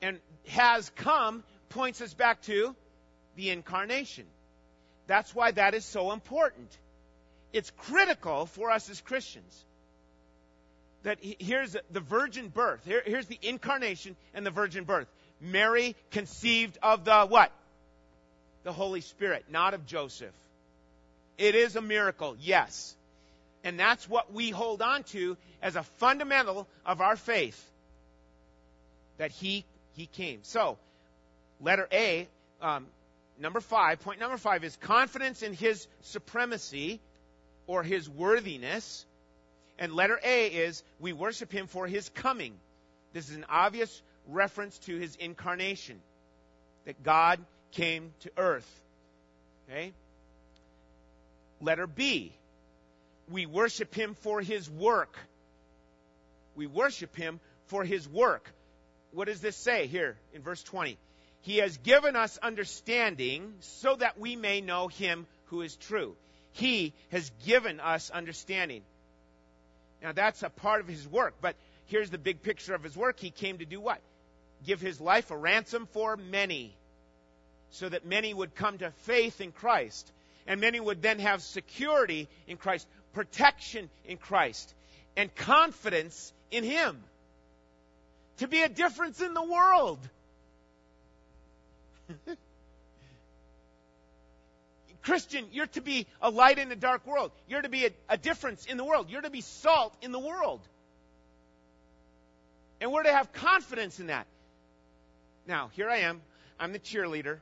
And 0.01 0.19
has 0.47 0.89
come 0.95 1.43
points 1.69 2.01
us 2.01 2.13
back 2.13 2.41
to 2.43 2.75
the 3.35 3.49
incarnation. 3.49 4.25
That's 5.07 5.33
why 5.33 5.51
that 5.51 5.73
is 5.73 5.85
so 5.85 6.11
important. 6.11 6.69
It's 7.51 7.71
critical 7.71 8.45
for 8.45 8.69
us 8.69 8.89
as 8.89 9.01
Christians 9.01 9.65
that 11.03 11.17
here's 11.21 11.75
the 11.91 11.99
virgin 11.99 12.49
birth. 12.49 12.81
Here, 12.85 13.01
here's 13.05 13.25
the 13.27 13.39
incarnation 13.41 14.15
and 14.33 14.45
the 14.45 14.51
virgin 14.51 14.83
birth. 14.83 15.07
Mary 15.41 15.95
conceived 16.11 16.77
of 16.83 17.05
the 17.05 17.25
what? 17.25 17.51
The 18.63 18.73
Holy 18.73 19.01
Spirit, 19.01 19.45
not 19.49 19.73
of 19.73 19.85
Joseph. 19.85 20.35
It 21.39 21.55
is 21.55 21.77
a 21.77 21.81
miracle, 21.81 22.35
yes. 22.37 22.95
And 23.63 23.79
that's 23.79 24.07
what 24.09 24.33
we 24.33 24.49
hold 24.49 24.81
on 24.81 25.03
to 25.05 25.37
as 25.61 25.77
a 25.77 25.83
fundamental 25.83 26.67
of 26.85 26.99
our 26.99 27.15
faith. 27.15 27.59
That 29.17 29.31
he, 29.31 29.65
he 29.93 30.05
came. 30.05 30.41
So, 30.43 30.77
letter 31.61 31.87
A, 31.93 32.27
um, 32.61 32.87
number 33.39 33.61
five, 33.61 34.01
point 34.01 34.19
number 34.19 34.37
five 34.37 34.65
is 34.65 34.75
confidence 34.75 35.41
in 35.41 35.53
his 35.53 35.87
supremacy 36.01 36.99
or 37.67 37.83
his 37.83 38.09
worthiness. 38.09 39.05
And 39.77 39.93
letter 39.93 40.19
A 40.21 40.47
is 40.47 40.83
we 40.99 41.13
worship 41.13 41.53
him 41.53 41.67
for 41.67 41.87
his 41.87 42.09
coming. 42.09 42.53
This 43.13 43.29
is 43.29 43.35
an 43.37 43.45
obvious 43.49 44.01
reference 44.27 44.77
to 44.79 44.97
his 44.97 45.15
incarnation, 45.15 46.01
that 46.85 47.01
God 47.01 47.39
came 47.71 48.11
to 48.21 48.31
earth. 48.37 48.69
Okay? 49.69 49.93
Letter 51.61 51.87
B, 51.87 52.33
we 53.29 53.45
worship 53.45 53.93
him 53.93 54.15
for 54.15 54.41
his 54.41 54.69
work. 54.69 55.17
We 56.55 56.67
worship 56.67 57.15
him 57.15 57.39
for 57.67 57.83
his 57.83 58.07
work. 58.07 58.49
What 59.11 59.27
does 59.27 59.41
this 59.41 59.55
say 59.55 59.87
here 59.87 60.17
in 60.33 60.41
verse 60.41 60.63
20? 60.63 60.97
He 61.41 61.57
has 61.57 61.77
given 61.77 62.15
us 62.15 62.37
understanding 62.37 63.53
so 63.59 63.95
that 63.95 64.19
we 64.19 64.35
may 64.35 64.61
know 64.61 64.87
him 64.87 65.25
who 65.45 65.61
is 65.61 65.75
true. 65.75 66.15
He 66.51 66.93
has 67.11 67.31
given 67.45 67.79
us 67.79 68.09
understanding. 68.09 68.81
Now 70.01 70.11
that's 70.11 70.43
a 70.43 70.49
part 70.49 70.81
of 70.81 70.87
his 70.87 71.07
work, 71.07 71.35
but 71.41 71.55
here's 71.85 72.09
the 72.09 72.17
big 72.17 72.41
picture 72.41 72.73
of 72.73 72.83
his 72.83 72.95
work. 72.95 73.19
He 73.19 73.31
came 73.31 73.59
to 73.59 73.65
do 73.65 73.79
what? 73.79 74.01
Give 74.65 74.81
his 74.81 74.99
life 74.99 75.31
a 75.31 75.37
ransom 75.37 75.87
for 75.93 76.17
many, 76.17 76.75
so 77.71 77.87
that 77.87 78.05
many 78.05 78.33
would 78.33 78.55
come 78.55 78.77
to 78.79 78.91
faith 79.03 79.39
in 79.41 79.51
Christ, 79.51 80.11
and 80.49 80.59
many 80.59 80.79
would 80.79 81.01
then 81.03 81.19
have 81.19 81.41
security 81.43 82.27
in 82.47 82.57
Christ. 82.57 82.87
protection 83.13 83.89
in 84.05 84.17
Christ, 84.17 84.73
and 85.15 85.33
confidence 85.35 86.33
in 86.51 86.63
Him. 86.63 87.01
To 88.37 88.47
be 88.47 88.61
a 88.63 88.69
difference 88.69 89.21
in 89.21 89.33
the 89.33 89.43
world. 89.43 89.99
Christian, 95.03 95.45
you're 95.51 95.67
to 95.67 95.81
be 95.81 96.07
a 96.21 96.29
light 96.29 96.57
in 96.57 96.71
a 96.71 96.75
dark 96.75 97.05
world. 97.05 97.31
You're 97.47 97.61
to 97.61 97.69
be 97.69 97.85
a, 97.85 97.91
a, 98.09 98.17
difference 98.17 98.65
in 98.65 98.77
the 98.77 98.83
world. 98.83 99.09
You're 99.09 99.21
to 99.21 99.29
be 99.29 99.41
salt 99.41 99.95
in 100.01 100.11
the 100.11 100.19
world. 100.19 100.61
And 102.81 102.91
we're 102.91 103.03
to 103.03 103.13
have 103.13 103.31
confidence 103.33 103.99
in 103.99 104.07
that. 104.07 104.25
Now, 105.47 105.69
here 105.73 105.89
I 105.89 105.97
am. 105.99 106.21
I'm 106.59 106.73
the 106.73 106.79
cheerleader. 106.79 107.39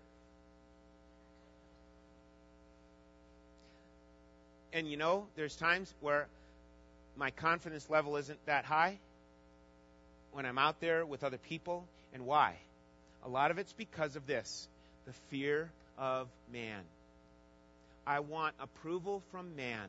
And 4.73 4.89
you 4.89 4.97
know, 4.97 5.25
there's 5.35 5.55
times 5.55 5.93
where 6.01 6.27
my 7.15 7.31
confidence 7.31 7.89
level 7.89 8.17
isn't 8.17 8.43
that 8.45 8.65
high 8.65 8.97
when 10.31 10.45
I'm 10.45 10.57
out 10.57 10.79
there 10.79 11.05
with 11.05 11.23
other 11.23 11.37
people. 11.37 11.85
And 12.13 12.25
why? 12.25 12.55
A 13.23 13.29
lot 13.29 13.51
of 13.51 13.57
it's 13.57 13.73
because 13.73 14.15
of 14.15 14.27
this 14.27 14.67
the 15.05 15.13
fear 15.29 15.69
of 15.97 16.27
man. 16.51 16.81
I 18.05 18.19
want 18.19 18.55
approval 18.59 19.23
from 19.31 19.55
man. 19.55 19.87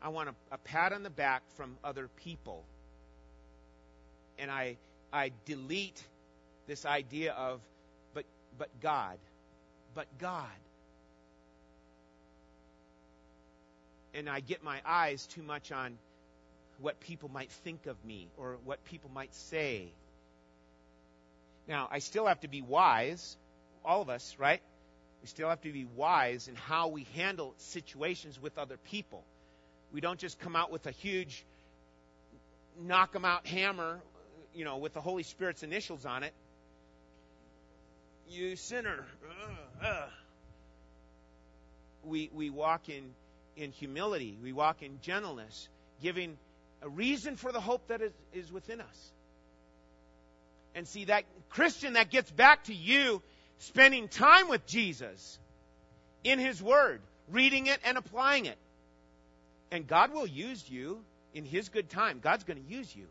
I 0.00 0.08
want 0.08 0.28
a, 0.28 0.34
a 0.52 0.58
pat 0.58 0.92
on 0.92 1.02
the 1.02 1.10
back 1.10 1.42
from 1.56 1.76
other 1.82 2.08
people. 2.24 2.62
And 4.38 4.50
I, 4.50 4.76
I 5.12 5.32
delete 5.44 6.02
this 6.66 6.84
idea 6.84 7.32
of, 7.32 7.60
but, 8.12 8.24
but 8.58 8.68
God, 8.80 9.18
but 9.94 10.06
God. 10.18 10.46
And 14.14 14.28
I 14.28 14.40
get 14.40 14.62
my 14.62 14.80
eyes 14.86 15.26
too 15.26 15.42
much 15.42 15.72
on 15.72 15.98
what 16.78 17.00
people 17.00 17.28
might 17.28 17.50
think 17.50 17.86
of 17.86 18.02
me 18.04 18.28
or 18.36 18.58
what 18.64 18.84
people 18.84 19.10
might 19.12 19.34
say. 19.34 19.92
Now, 21.66 21.88
I 21.90 21.98
still 21.98 22.26
have 22.26 22.40
to 22.40 22.48
be 22.48 22.62
wise, 22.62 23.36
all 23.84 24.02
of 24.02 24.10
us, 24.10 24.36
right? 24.38 24.60
We 25.22 25.28
still 25.28 25.48
have 25.48 25.62
to 25.62 25.72
be 25.72 25.86
wise 25.96 26.48
in 26.48 26.54
how 26.54 26.88
we 26.88 27.06
handle 27.14 27.54
situations 27.56 28.40
with 28.40 28.58
other 28.58 28.76
people. 28.76 29.24
We 29.92 30.00
don't 30.00 30.18
just 30.18 30.38
come 30.40 30.56
out 30.56 30.70
with 30.70 30.86
a 30.86 30.90
huge 30.90 31.44
knock 32.80 33.14
'em 33.14 33.24
out 33.24 33.46
hammer, 33.46 34.00
you 34.54 34.64
know, 34.64 34.78
with 34.78 34.92
the 34.92 35.00
Holy 35.00 35.22
Spirit's 35.22 35.62
initials 35.62 36.04
on 36.04 36.22
it. 36.24 36.34
You 38.28 38.56
sinner. 38.56 39.06
Uh, 39.82 39.86
uh. 39.86 40.08
We 42.04 42.30
we 42.34 42.50
walk 42.50 42.88
in 42.88 43.14
in 43.56 43.72
humility. 43.72 44.36
We 44.42 44.52
walk 44.52 44.82
in 44.82 45.00
gentleness, 45.00 45.68
giving 46.02 46.36
a 46.82 46.88
reason 46.88 47.36
for 47.36 47.52
the 47.52 47.60
hope 47.60 47.88
that 47.88 48.02
is, 48.02 48.12
is 48.32 48.52
within 48.52 48.80
us. 48.80 49.12
And 50.74 50.86
see 50.88 51.04
that 51.06 51.24
Christian 51.50 51.94
that 51.94 52.10
gets 52.10 52.30
back 52.30 52.64
to 52.64 52.74
you 52.74 53.22
spending 53.58 54.08
time 54.08 54.48
with 54.48 54.66
Jesus 54.66 55.38
in 56.24 56.38
His 56.38 56.62
Word, 56.62 57.00
reading 57.30 57.66
it 57.66 57.78
and 57.84 57.96
applying 57.96 58.46
it. 58.46 58.58
And 59.70 59.86
God 59.86 60.12
will 60.12 60.26
use 60.26 60.68
you 60.68 61.00
in 61.32 61.44
His 61.44 61.68
good 61.68 61.88
time. 61.90 62.20
God's 62.20 62.44
going 62.44 62.62
to 62.62 62.72
use 62.72 62.94
you. 62.94 63.06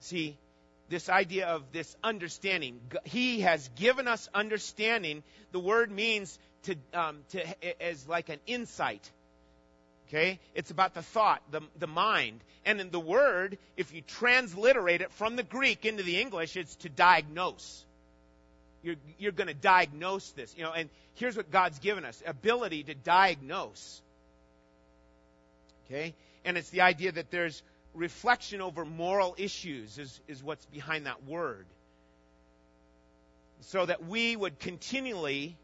See, 0.00 0.36
this 0.88 1.08
idea 1.08 1.46
of 1.48 1.72
this 1.72 1.96
understanding. 2.02 2.80
He 3.04 3.40
has 3.40 3.68
given 3.76 4.06
us 4.06 4.28
understanding. 4.32 5.22
The 5.52 5.58
word 5.58 5.90
means 5.90 6.38
to, 6.66 6.76
um, 6.94 7.18
to 7.30 7.82
as 7.82 8.06
like 8.08 8.28
an 8.28 8.38
insight. 8.46 9.10
Okay? 10.08 10.38
It's 10.54 10.70
about 10.70 10.94
the 10.94 11.02
thought, 11.02 11.42
the, 11.50 11.62
the 11.78 11.86
mind. 11.86 12.40
And 12.64 12.80
in 12.80 12.90
the 12.90 13.00
word, 13.00 13.58
if 13.76 13.92
you 13.92 14.02
transliterate 14.02 15.00
it 15.00 15.10
from 15.12 15.36
the 15.36 15.42
Greek 15.42 15.84
into 15.84 16.02
the 16.02 16.20
English, 16.20 16.56
it's 16.56 16.76
to 16.76 16.88
diagnose. 16.88 17.84
You're, 18.82 18.96
you're 19.18 19.32
going 19.32 19.48
to 19.48 19.54
diagnose 19.54 20.30
this. 20.32 20.54
You 20.56 20.64
know, 20.64 20.72
and 20.72 20.88
here's 21.14 21.36
what 21.36 21.50
God's 21.50 21.78
given 21.80 22.04
us 22.04 22.22
ability 22.24 22.84
to 22.84 22.94
diagnose. 22.94 24.00
Okay? 25.86 26.14
And 26.44 26.56
it's 26.56 26.70
the 26.70 26.82
idea 26.82 27.12
that 27.12 27.30
there's 27.30 27.62
reflection 27.94 28.60
over 28.60 28.84
moral 28.84 29.34
issues, 29.38 29.98
is, 29.98 30.20
is 30.28 30.42
what's 30.42 30.64
behind 30.66 31.06
that 31.06 31.24
word. 31.24 31.66
So 33.62 33.86
that 33.86 34.06
we 34.06 34.36
would 34.36 34.60
continually 34.60 35.56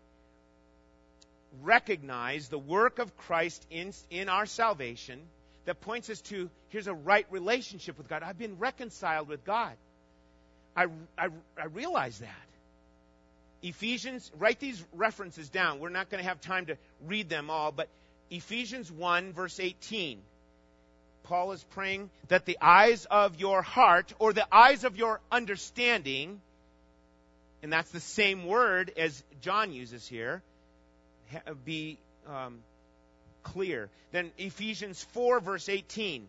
recognize 1.63 2.49
the 2.49 2.59
work 2.59 2.99
of 2.99 3.17
Christ 3.17 3.67
in, 3.71 3.93
in 4.11 4.29
our 4.29 4.47
salvation 4.47 5.21
that 5.65 5.81
points 5.81 6.11
us 6.11 6.21
to 6.23 6.51
here's 6.71 6.87
a 6.87 6.95
right 6.95 7.27
relationship 7.31 7.99
with 7.99 8.09
God. 8.09 8.23
I've 8.23 8.39
been 8.39 8.59
reconciled 8.59 9.29
with 9.29 9.45
God. 9.45 9.73
I, 10.77 10.87
I, 11.19 11.29
I 11.61 11.67
realize 11.67 12.19
that. 12.19 12.29
Ephesians, 13.63 14.31
write 14.39 14.59
these 14.59 14.83
references 14.93 15.49
down. 15.49 15.79
We're 15.79 15.91
not 15.91 16.11
going 16.11 16.23
to 16.23 16.29
have 16.29 16.41
time 16.41 16.67
to 16.67 16.77
read 17.07 17.29
them 17.29 17.49
all, 17.49 17.71
but 17.71 17.89
Ephesians 18.31 18.91
1, 18.91 19.33
verse 19.33 19.61
18. 19.61 20.19
Paul 21.25 21.53
is 21.53 21.63
praying 21.71 22.11
that 22.29 22.47
the 22.47 22.59
eyes 22.61 23.07
of 23.09 23.39
your 23.39 23.63
heart, 23.63 24.13
or 24.19 24.33
the 24.33 24.47
eyes 24.53 24.83
of 24.83 24.97
your 24.97 25.21
understanding, 25.31 26.41
and 27.63 27.73
that's 27.73 27.91
the 27.91 28.01
same 28.01 28.47
word 28.47 28.93
as 28.97 29.23
John 29.41 29.73
uses 29.73 30.09
here, 30.09 30.43
be 31.65 31.99
um, 32.29 32.61
clear. 33.43 33.91
Then 34.11 34.31
Ephesians 34.39 35.03
4, 35.13 35.41
verse 35.41 35.69
18, 35.69 36.27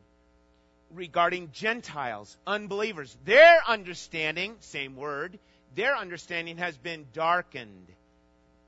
regarding 0.92 1.52
Gentiles, 1.52 2.36
unbelievers. 2.46 3.16
Their 3.26 3.58
understanding, 3.68 4.56
same 4.60 4.96
word, 4.96 5.40
their 5.76 5.96
understanding 5.96 6.58
has 6.58 6.78
been 6.78 7.06
darkened. 7.14 7.88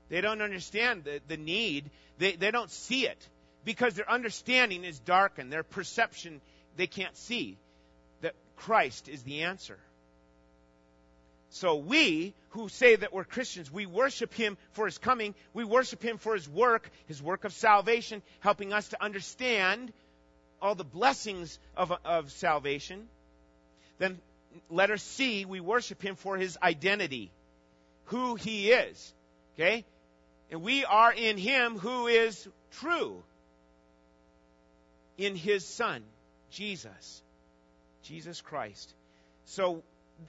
They 0.08 0.20
don't 0.20 0.42
understand 0.42 1.04
the, 1.04 1.20
the 1.28 1.36
need, 1.36 1.90
they, 2.18 2.36
they 2.36 2.50
don't 2.50 2.70
see 2.70 3.06
it 3.06 3.28
because 3.64 3.94
their 3.94 4.10
understanding 4.10 4.84
is 4.84 4.98
darkened. 5.00 5.52
Their 5.52 5.64
perception, 5.64 6.40
they 6.76 6.86
can't 6.86 7.16
see 7.16 7.58
that 8.22 8.34
Christ 8.56 9.08
is 9.08 9.22
the 9.22 9.42
answer. 9.42 9.78
So 11.56 11.76
we 11.76 12.34
who 12.50 12.68
say 12.68 12.96
that 12.96 13.14
we're 13.14 13.24
Christians, 13.24 13.72
we 13.72 13.86
worship 13.86 14.34
Him 14.34 14.58
for 14.72 14.84
His 14.84 14.98
coming. 14.98 15.34
We 15.54 15.64
worship 15.64 16.02
Him 16.02 16.18
for 16.18 16.34
His 16.34 16.46
work, 16.46 16.90
His 17.06 17.22
work 17.22 17.44
of 17.44 17.54
salvation, 17.54 18.20
helping 18.40 18.74
us 18.74 18.88
to 18.88 19.02
understand 19.02 19.90
all 20.60 20.74
the 20.74 20.84
blessings 20.84 21.58
of, 21.74 21.94
of 22.04 22.30
salvation. 22.30 23.08
Then 23.96 24.18
letter 24.68 24.98
C, 24.98 25.46
we 25.46 25.60
worship 25.60 26.02
Him 26.02 26.16
for 26.16 26.36
His 26.36 26.58
identity, 26.62 27.30
who 28.04 28.34
He 28.34 28.70
is. 28.70 29.14
Okay? 29.54 29.86
And 30.50 30.60
we 30.60 30.84
are 30.84 31.12
in 31.12 31.38
Him 31.38 31.78
who 31.78 32.06
is 32.06 32.46
true. 32.72 33.22
In 35.16 35.34
His 35.34 35.64
Son, 35.64 36.02
Jesus. 36.50 37.22
Jesus 38.02 38.42
Christ. 38.42 38.92
So 39.46 39.82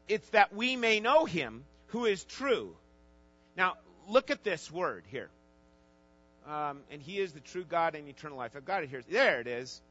it's 0.07 0.27
that 0.29 0.53
we 0.53 0.75
may 0.75 0.99
know 0.99 1.25
him 1.25 1.63
who 1.87 2.05
is 2.05 2.23
true. 2.23 2.75
Now, 3.55 3.75
look 4.07 4.31
at 4.31 4.43
this 4.43 4.71
word 4.71 5.03
here. 5.07 5.29
Um, 6.47 6.79
and 6.91 7.01
he 7.01 7.19
is 7.19 7.33
the 7.33 7.39
true 7.41 7.65
God 7.65 7.95
and 7.95 8.07
eternal 8.07 8.37
life. 8.37 8.51
I've 8.55 8.65
got 8.65 8.83
it 8.83 8.89
here. 8.89 9.01
There 9.09 9.41
it 9.41 9.47
is. 9.47 9.81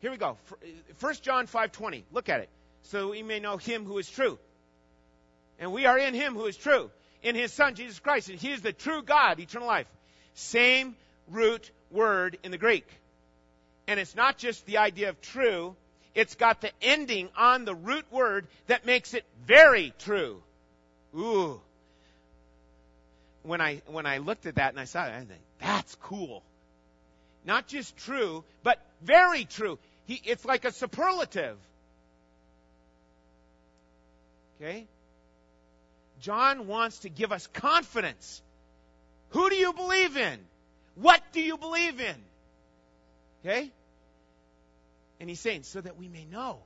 Here 0.00 0.10
we 0.10 0.16
go. 0.16 0.36
First 0.96 1.22
John 1.22 1.46
5:20. 1.46 2.04
Look 2.12 2.28
at 2.28 2.40
it. 2.40 2.48
So 2.82 3.10
we 3.10 3.22
may 3.22 3.40
know 3.40 3.56
him 3.56 3.84
who 3.84 3.98
is 3.98 4.08
true. 4.08 4.38
And 5.58 5.72
we 5.72 5.86
are 5.86 5.98
in 5.98 6.14
him 6.14 6.34
who 6.34 6.46
is 6.46 6.56
true. 6.56 6.90
In 7.22 7.34
his 7.34 7.52
son 7.52 7.74
Jesus 7.74 7.98
Christ. 7.98 8.28
And 8.28 8.38
he 8.38 8.52
is 8.52 8.62
the 8.62 8.72
true 8.72 9.02
God, 9.02 9.40
eternal 9.40 9.66
life. 9.66 9.88
Same 10.34 10.94
root 11.28 11.70
word 11.90 12.38
in 12.42 12.50
the 12.50 12.58
Greek. 12.58 12.86
And 13.86 13.98
it's 13.98 14.14
not 14.14 14.38
just 14.38 14.66
the 14.66 14.78
idea 14.78 15.08
of 15.08 15.20
true, 15.20 15.74
it's 16.14 16.34
got 16.34 16.60
the 16.60 16.70
ending 16.80 17.28
on 17.36 17.64
the 17.64 17.74
root 17.74 18.04
word 18.10 18.46
that 18.66 18.86
makes 18.86 19.14
it 19.14 19.24
very 19.46 19.92
true. 19.98 20.42
Ooh. 21.16 21.60
When 23.42 23.60
I 23.60 23.82
when 23.86 24.06
I 24.06 24.18
looked 24.18 24.46
at 24.46 24.54
that 24.56 24.70
and 24.70 24.80
I 24.80 24.84
saw 24.84 25.04
it, 25.06 25.12
I 25.12 25.18
think 25.18 25.40
that's 25.60 25.94
cool. 25.96 26.42
Not 27.44 27.66
just 27.66 27.96
true, 27.98 28.44
but 28.62 28.80
very 29.02 29.44
true. 29.44 29.78
He, 30.06 30.20
it's 30.24 30.44
like 30.44 30.64
a 30.64 30.72
superlative. 30.72 31.56
Okay? 34.60 34.86
John 36.20 36.66
wants 36.66 37.00
to 37.00 37.10
give 37.10 37.32
us 37.32 37.46
confidence. 37.48 38.40
Who 39.30 39.50
do 39.50 39.56
you 39.56 39.72
believe 39.72 40.16
in? 40.16 40.38
What 40.94 41.20
do 41.32 41.40
you 41.42 41.58
believe 41.58 42.00
in? 42.00 42.16
Okay? 43.44 43.70
And 45.20 45.28
he's 45.28 45.40
saying, 45.40 45.62
so 45.62 45.80
that 45.80 45.96
we 45.96 46.08
may 46.08 46.24
know, 46.24 46.58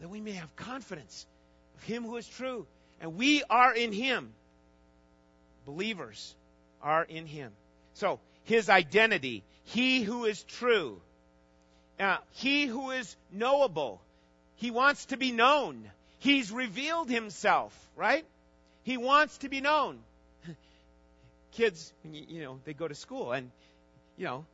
that 0.00 0.08
we 0.08 0.20
may 0.20 0.32
have 0.32 0.54
confidence 0.56 1.26
of 1.76 1.82
him 1.82 2.04
who 2.04 2.16
is 2.16 2.26
true. 2.26 2.66
And 3.00 3.16
we 3.16 3.42
are 3.50 3.74
in 3.74 3.92
him. 3.92 4.32
Believers 5.66 6.34
are 6.82 7.04
in 7.04 7.26
him. 7.26 7.52
So, 7.94 8.20
his 8.44 8.68
identity. 8.68 9.42
He 9.64 10.02
who 10.02 10.24
is 10.24 10.42
true. 10.44 11.00
Uh, 11.98 12.18
he 12.32 12.66
who 12.66 12.90
is 12.90 13.16
knowable. 13.32 14.00
He 14.56 14.70
wants 14.70 15.06
to 15.06 15.16
be 15.16 15.32
known. 15.32 15.90
He's 16.18 16.50
revealed 16.50 17.08
himself, 17.08 17.72
right? 17.96 18.24
He 18.82 18.96
wants 18.96 19.38
to 19.38 19.48
be 19.48 19.60
known. 19.60 19.98
Kids, 21.52 21.92
you 22.04 22.42
know, 22.42 22.60
they 22.64 22.74
go 22.74 22.88
to 22.88 22.94
school 22.94 23.32
and, 23.32 23.50
you 24.16 24.24
know, 24.24 24.44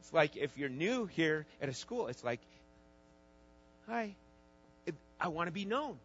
it's 0.00 0.12
like 0.12 0.36
if 0.36 0.56
you're 0.56 0.68
new 0.68 1.06
here 1.06 1.46
at 1.60 1.68
a 1.68 1.74
school, 1.74 2.08
it's 2.08 2.24
like, 2.24 2.40
hi, 3.88 4.14
I 5.20 5.28
want 5.28 5.48
to 5.48 5.52
be 5.52 5.64
known. 5.64 5.98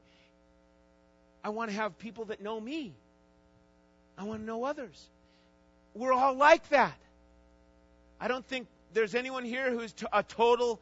I 1.44 1.50
want 1.50 1.70
to 1.70 1.76
have 1.76 1.98
people 2.00 2.26
that 2.26 2.42
know 2.42 2.60
me. 2.60 2.94
I 4.18 4.24
want 4.24 4.42
to 4.42 4.46
know 4.46 4.64
others. 4.64 5.08
We're 5.94 6.14
all 6.14 6.36
like 6.36 6.68
that. 6.70 6.98
I 8.20 8.28
don't 8.28 8.46
think 8.46 8.68
there's 8.94 9.16
anyone 9.16 9.44
here 9.44 9.72
who's 9.72 9.94
a 10.12 10.24
total, 10.24 10.80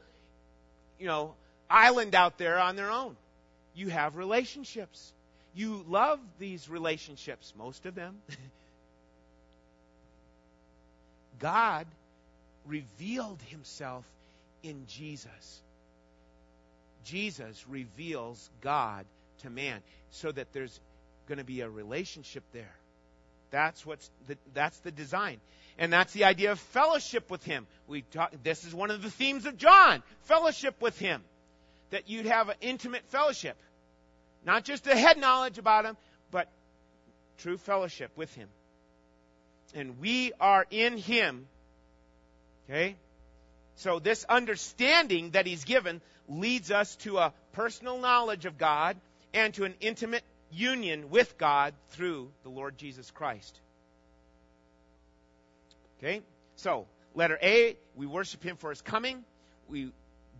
you 0.99 1.07
know, 1.07 1.33
island 1.69 2.13
out 2.13 2.37
there 2.37 2.59
on 2.59 2.75
their 2.75 2.91
own. 2.91 3.15
You 3.73 3.89
have 3.89 4.15
relationships. 4.15 5.11
You 5.55 5.83
love 5.89 6.19
these 6.39 6.69
relationships, 6.69 7.53
most 7.57 7.85
of 7.85 7.95
them. 7.95 8.17
God 11.39 11.87
revealed 12.67 13.39
himself 13.47 14.05
in 14.63 14.85
Jesus. 14.87 15.61
Jesus 17.03 17.65
reveals 17.67 18.49
God 18.61 19.05
to 19.39 19.49
man 19.49 19.81
so 20.11 20.31
that 20.31 20.51
there's 20.53 20.79
going 21.27 21.37
to 21.37 21.43
be 21.43 21.61
a 21.61 21.69
relationship 21.69 22.43
there. 22.53 22.75
That's 23.51 23.85
what's 23.85 24.09
the, 24.27 24.37
that's 24.53 24.77
the 24.79 24.91
design. 24.91 25.39
And 25.77 25.91
that's 25.91 26.13
the 26.13 26.25
idea 26.25 26.51
of 26.51 26.59
fellowship 26.59 27.29
with 27.29 27.43
him. 27.43 27.67
We 27.87 28.01
talk, 28.01 28.33
this 28.43 28.65
is 28.65 28.73
one 28.73 28.91
of 28.91 29.01
the 29.01 29.09
themes 29.09 29.45
of 29.45 29.57
John, 29.57 30.03
fellowship 30.23 30.81
with 30.81 30.97
him. 30.99 31.21
That 31.89 32.09
you'd 32.09 32.25
have 32.25 32.49
an 32.49 32.55
intimate 32.61 33.03
fellowship. 33.09 33.57
Not 34.45 34.63
just 34.63 34.87
a 34.87 34.95
head 34.95 35.17
knowledge 35.17 35.57
about 35.57 35.85
him, 35.85 35.97
but 36.31 36.47
true 37.39 37.57
fellowship 37.57 38.11
with 38.15 38.33
him. 38.33 38.47
And 39.73 39.99
we 39.99 40.31
are 40.39 40.65
in 40.69 40.97
him. 40.97 41.47
Okay? 42.69 42.95
So 43.81 43.97
this 43.97 44.23
understanding 44.29 45.31
that 45.31 45.47
he's 45.47 45.63
given 45.63 46.01
leads 46.29 46.69
us 46.69 46.95
to 46.97 47.17
a 47.17 47.33
personal 47.53 47.97
knowledge 47.97 48.45
of 48.45 48.59
God 48.59 48.95
and 49.33 49.55
to 49.55 49.63
an 49.63 49.73
intimate 49.79 50.23
union 50.51 51.09
with 51.09 51.35
God 51.39 51.73
through 51.89 52.29
the 52.43 52.49
Lord 52.49 52.77
Jesus 52.77 53.09
Christ. 53.09 53.59
Okay? 55.97 56.21
So, 56.57 56.85
letter 57.15 57.39
A, 57.41 57.75
we 57.95 58.05
worship 58.05 58.43
him 58.43 58.55
for 58.55 58.69
his 58.69 58.83
coming. 58.83 59.25
We 59.67 59.91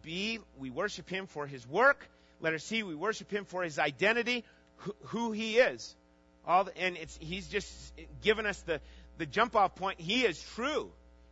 B, 0.03 0.37
we 0.59 0.69
worship 0.69 1.09
him 1.09 1.25
for 1.25 1.47
his 1.47 1.67
work. 1.67 2.07
Letter 2.41 2.59
C, 2.59 2.83
we 2.83 2.93
worship 2.93 3.31
him 3.31 3.45
for 3.45 3.63
his 3.63 3.79
identity, 3.79 4.43
who, 4.77 4.95
who 5.05 5.31
he 5.31 5.57
is. 5.57 5.95
All 6.45 6.65
the, 6.65 6.77
and 6.77 6.95
it's 6.95 7.17
he's 7.19 7.47
just 7.47 7.71
given 8.21 8.45
us 8.45 8.61
the 8.61 8.81
the 9.17 9.25
jump 9.25 9.55
off 9.55 9.73
point. 9.73 9.99
He 9.99 10.25
is 10.25 10.39
true, 10.55 10.91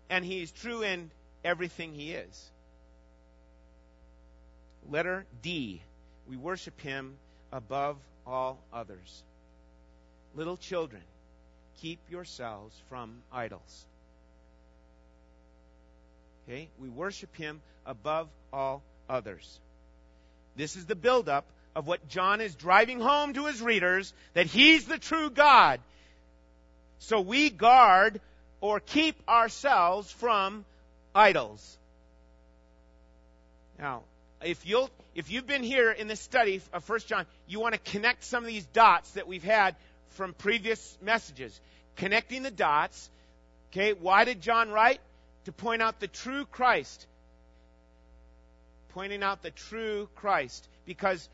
and 0.10 0.26
he 0.26 0.42
is 0.42 0.52
true 0.52 0.82
in 0.82 1.12
everything 1.44 1.94
he 1.94 2.12
is. 2.14 2.50
Letter 4.90 5.26
D, 5.42 5.82
we 6.28 6.38
worship 6.38 6.80
him 6.82 7.16
above 7.52 7.98
all 8.26 8.60
others. 8.74 9.24
Little 10.36 10.58
children, 10.58 11.02
keep 11.82 12.00
yourselves 12.10 12.76
from 12.90 13.22
idols. 13.32 13.86
Okay? 16.48 16.70
We 16.80 16.90
worship 16.90 17.36
him 17.36 17.62
above 17.86 18.28
all 18.52 18.82
others. 19.10 19.60
This 20.56 20.76
is 20.76 20.86
the 20.86 20.96
buildup 20.96 21.46
of 21.76 21.88
what 21.88 22.08
John 22.10 22.42
is 22.42 22.56
driving 22.56 23.00
home 23.00 23.34
to 23.34 23.46
his 23.46 23.62
readers 23.62 24.14
that 24.34 24.48
he's 24.48 24.86
the 24.86 24.98
true 24.98 25.30
God. 25.30 25.80
So 27.00 27.22
we 27.22 27.50
guard 27.50 28.20
or 28.62 28.80
keep 28.80 29.16
ourselves 29.28 30.12
from 30.12 30.66
idols. 31.20 31.78
Now, 33.78 34.04
if 34.42 34.66
you'll 34.66 34.90
if 35.16 35.30
you've 35.30 35.48
been 35.48 35.64
here 35.64 35.92
in 35.92 36.08
this 36.08 36.22
study 36.22 36.62
of 36.72 36.84
First 36.86 37.08
John, 37.08 37.26
you 37.48 37.60
want 37.60 37.74
to 37.74 37.92
connect 37.92 38.24
some 38.24 38.44
of 38.44 38.48
these 38.48 38.66
dots 38.68 39.12
that 39.12 39.28
we've 39.28 39.44
had 39.44 39.76
from 40.12 40.34
previous 40.34 40.98
messages. 41.02 41.60
Connecting 41.98 42.44
the 42.44 42.52
dots. 42.52 43.10
Okay, 43.72 43.92
why 43.94 44.24
did 44.24 44.42
John 44.42 44.72
write? 44.72 45.02
To 45.46 45.52
point 45.52 45.82
out 45.82 46.00
the 46.00 46.08
true 46.08 46.46
Christ. 46.46 47.06
Pointing 48.94 49.22
out 49.22 49.42
the 49.42 49.52
true 49.52 50.08
Christ. 50.16 50.68
Because 50.86 51.28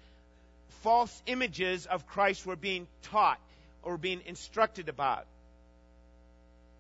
false 0.82 1.22
images 1.28 1.86
of 1.86 2.08
Christ 2.08 2.46
were 2.46 2.56
being 2.56 2.88
taught 3.04 3.40
or 3.84 3.98
being 3.98 4.22
instructed 4.26 4.90
about. 4.90 5.28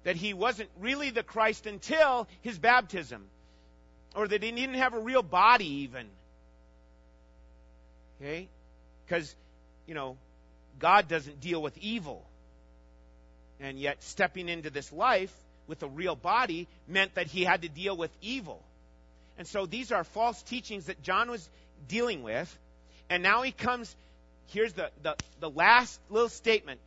That 0.05 0.15
he 0.15 0.33
wasn't 0.33 0.69
really 0.79 1.09
the 1.09 1.23
Christ 1.23 1.65
until 1.65 2.27
his 2.41 2.57
baptism. 2.57 3.25
Or 4.15 4.27
that 4.27 4.41
he 4.41 4.51
didn't 4.51 4.75
have 4.75 4.93
a 4.93 4.99
real 4.99 5.23
body 5.23 5.83
even. 5.83 6.07
Okay? 8.21 8.47
Because, 9.05 9.35
you 9.85 9.93
know, 9.93 10.17
God 10.79 11.07
doesn't 11.07 11.41
deal 11.41 11.61
with 11.61 11.77
evil. 11.79 12.25
And 13.59 13.77
yet, 13.77 14.01
stepping 14.03 14.47
into 14.47 14.69
this 14.69 14.91
life 14.91 15.33
with 15.67 15.83
a 15.83 15.87
real 15.87 16.15
body 16.15 16.67
meant 16.87 17.15
that 17.15 17.27
he 17.27 17.43
had 17.43 17.63
to 17.63 17.69
deal 17.69 17.95
with 17.95 18.11
evil. 18.21 18.61
And 19.37 19.47
so 19.47 19.65
these 19.65 19.91
are 19.91 20.03
false 20.03 20.41
teachings 20.43 20.85
that 20.85 21.01
John 21.01 21.29
was 21.29 21.47
dealing 21.87 22.23
with. 22.23 22.57
And 23.09 23.23
now 23.23 23.41
he 23.41 23.51
comes, 23.51 23.93
here's 24.47 24.73
the, 24.73 24.89
the, 25.03 25.15
the 25.39 25.49
last 25.49 25.99
little 26.09 26.29
statement 26.29 26.79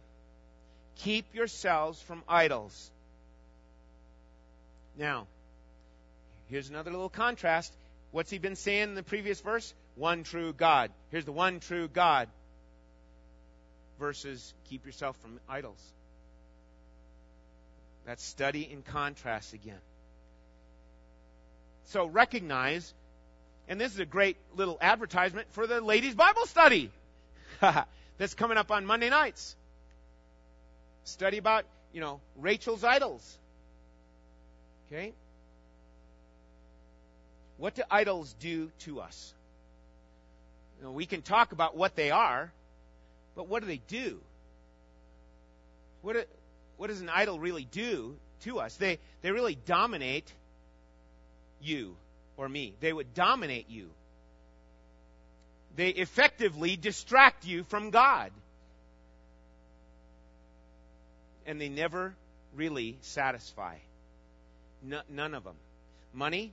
keep 0.97 1.33
yourselves 1.35 2.01
from 2.03 2.23
idols. 2.29 2.91
Now, 4.99 5.29
here's 6.49 6.69
another 6.69 6.91
little 6.91 7.09
contrast. 7.09 7.73
What's 8.11 8.31
he 8.31 8.39
been 8.39 8.57
saying 8.57 8.83
in 8.83 8.95
the 8.97 9.03
previous 9.05 9.41
verse? 9.41 9.73
One 9.95 10.25
true 10.25 10.53
God. 10.53 10.91
Here's 11.11 11.25
the 11.25 11.33
one 11.33 11.61
true 11.61 11.87
God 11.89 12.29
versus 14.01 14.53
keep 14.69 14.85
yourself 14.85 15.17
from 15.19 15.39
idols. 15.49 15.81
That's 18.07 18.25
study 18.25 18.69
in 18.71 18.83
contrast 18.83 19.55
again. 19.55 19.79
So 21.87 22.07
recognize, 22.07 22.93
and 23.69 23.81
this 23.81 23.93
is 23.93 24.01
a 24.01 24.07
great 24.07 24.37
little 24.57 24.79
advertisement 24.81 25.47
for 25.53 25.67
the 25.67 25.81
ladies' 25.81 26.15
Bible 26.15 26.47
study 26.47 26.91
that's 28.19 28.35
coming 28.35 28.59
up 28.59 28.73
on 28.73 28.85
Monday 28.85 29.11
nights. 29.11 29.55
Study 31.05 31.39
about, 31.39 31.65
you 31.93 32.01
know, 32.01 32.21
Rachel's 32.37 32.83
idols. 32.83 33.39
Okay? 34.91 35.13
What 37.59 37.75
do 37.75 37.83
idols 37.91 38.35
do 38.41 38.71
to 38.81 39.01
us? 39.01 39.35
You 40.79 40.85
know, 40.85 40.93
we 40.93 41.07
can 41.07 41.23
talk 41.23 41.53
about 41.53 41.77
what 41.77 41.97
they 41.97 42.11
are, 42.11 42.53
but 43.35 43.49
what 43.49 43.63
do 43.63 43.69
they 43.69 43.81
do? 43.89 44.21
What, 46.03 46.15
do, 46.15 46.23
what 46.77 46.87
does 46.87 47.01
an 47.01 47.09
idol 47.09 47.41
really 47.41 47.67
do 47.71 48.17
to 48.43 48.61
us? 48.61 48.75
They, 48.77 48.99
they 49.23 49.33
really 49.33 49.59
dominate 49.67 50.33
you 51.61 51.97
or 52.37 52.49
me. 52.49 52.75
They 52.81 52.93
would 52.93 53.13
dominate 53.15 53.69
you. 53.69 53.91
They 55.75 55.91
effectively 55.91 56.77
distract 56.77 57.45
you 57.47 57.65
from 57.65 57.91
God. 57.91 58.31
And 61.47 61.61
they 61.61 61.69
never 61.69 62.15
really 62.55 62.97
satisfy. 63.01 63.77
N- 64.85 65.03
none 65.09 65.35
of 65.35 65.45
them. 65.45 65.57
Money, 66.13 66.53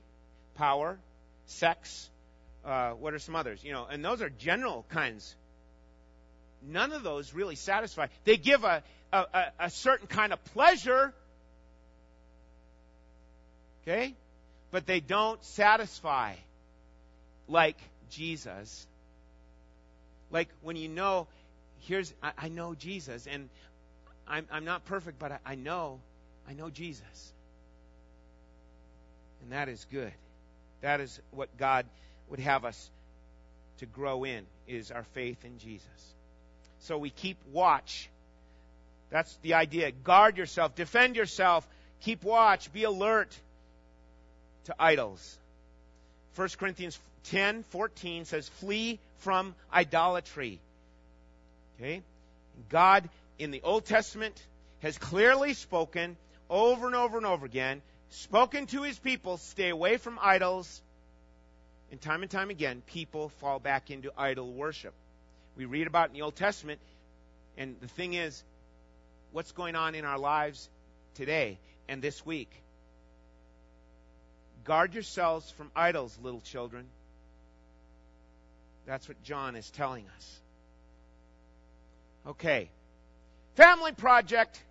power, 0.56 0.98
sex, 1.46 2.10
uh, 2.66 2.92
what 2.92 3.14
are 3.14 3.20
some 3.20 3.36
others? 3.36 3.64
You 3.64 3.74
know, 3.74 3.86
and 3.90 4.04
those 4.04 4.22
are 4.22 4.30
general 4.30 4.86
kinds. 4.90 5.36
None 6.68 6.92
of 6.94 7.04
those 7.04 7.34
really 7.34 7.56
satisfy. 7.56 8.08
They 8.24 8.38
give 8.38 8.64
a, 8.64 8.84
a, 9.14 9.46
a 9.60 9.70
certain 9.70 10.08
kind 10.08 10.34
of 10.34 10.44
pleasure, 10.46 11.14
okay, 13.84 14.16
but 14.72 14.86
they 14.88 15.00
don't 15.00 15.44
satisfy 15.44 16.34
like 17.48 17.78
Jesus. 18.10 18.88
Like 20.32 20.50
when 20.64 20.76
you 20.76 20.90
know, 20.90 21.28
here's 21.82 22.12
I, 22.24 22.32
I 22.38 22.50
know 22.50 22.74
Jesus, 22.74 23.28
and 23.28 23.50
I'm 24.28 24.48
I'm 24.52 24.66
not 24.66 24.86
perfect, 24.86 25.20
but 25.20 25.34
I, 25.34 25.40
I 25.46 25.56
know 25.56 26.00
I 26.50 26.54
know 26.54 26.70
Jesus, 26.70 27.34
and 29.42 29.52
that 29.52 29.70
is 29.70 29.86
good. 29.92 30.12
That 30.82 31.02
is 31.02 31.20
what 31.32 31.56
God 31.58 31.86
would 32.30 32.40
have 32.40 32.66
us 32.66 32.90
to 33.80 33.86
grow 33.86 34.24
in 34.24 34.46
is 34.68 34.92
our 34.92 35.04
faith 35.14 35.44
in 35.44 35.58
Jesus. 35.60 35.88
So 36.80 36.98
we 36.98 37.10
keep 37.10 37.38
watch. 37.52 38.10
That's 39.10 39.36
the 39.42 39.56
idea. 39.56 39.92
Guard 39.92 40.38
yourself, 40.38 40.76
defend 40.76 41.16
yourself, 41.16 41.68
Keep 42.06 42.24
watch, 42.24 42.72
be 42.72 42.84
alert 42.84 43.36
to 44.66 44.76
idols. 44.78 45.38
1 46.36 46.50
Corinthians 46.60 47.00
10 47.26 47.64
14 47.64 48.26
says, 48.26 48.48
Flee 48.48 49.00
from 49.20 49.56
idolatry. 49.74 50.60
Okay? 51.80 52.04
God 52.70 53.10
in 53.40 53.50
the 53.50 53.62
Old 53.64 53.86
Testament 53.86 54.40
has 54.82 55.00
clearly 55.00 55.56
spoken 55.56 56.16
over 56.48 56.86
and 56.86 56.96
over 56.96 57.18
and 57.18 57.26
over 57.26 57.44
again, 57.44 57.82
spoken 58.16 58.68
to 58.68 58.84
his 58.84 58.98
people, 58.98 59.38
stay 59.38 59.70
away 59.70 59.98
from 59.98 60.18
idols. 60.22 60.82
And 61.92 62.02
time 62.02 62.22
and 62.22 62.32
time 62.32 62.50
again, 62.50 62.82
people 62.88 63.30
fall 63.30 63.60
back 63.60 63.92
into 63.92 64.12
idol 64.18 64.52
worship. 64.52 64.94
We 65.56 65.66
read 65.66 65.88
about 65.88 66.10
in 66.10 66.14
the 66.14 66.24
Old 66.24 66.36
Testament, 66.36 66.80
and 67.58 67.76
the 67.80 67.88
thing 67.88 68.14
is, 68.14 68.44
what's 69.32 69.52
going 69.52 69.76
on 69.76 69.96
in 69.96 70.04
our 70.04 70.18
lives 70.18 70.70
today 71.14 71.58
and 71.88 72.02
this 72.02 72.26
week? 72.26 72.50
Guard 74.66 74.94
yourselves 74.94 75.50
from 75.52 75.72
idols, 75.76 76.18
little 76.22 76.42
children. 76.42 76.86
That's 78.86 79.08
what 79.08 79.22
John 79.24 79.56
is 79.56 79.70
telling 79.70 80.06
us. 80.18 80.40
Okay. 82.28 82.70
Family 83.56 83.92
project. 83.92 84.62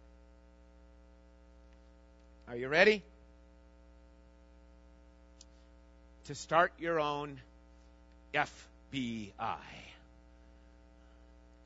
Are 2.49 2.57
you 2.57 2.69
ready? 2.69 3.03
To 6.27 6.35
start 6.35 6.73
your 6.79 7.01
own 7.01 7.39
FBI. 8.33 9.57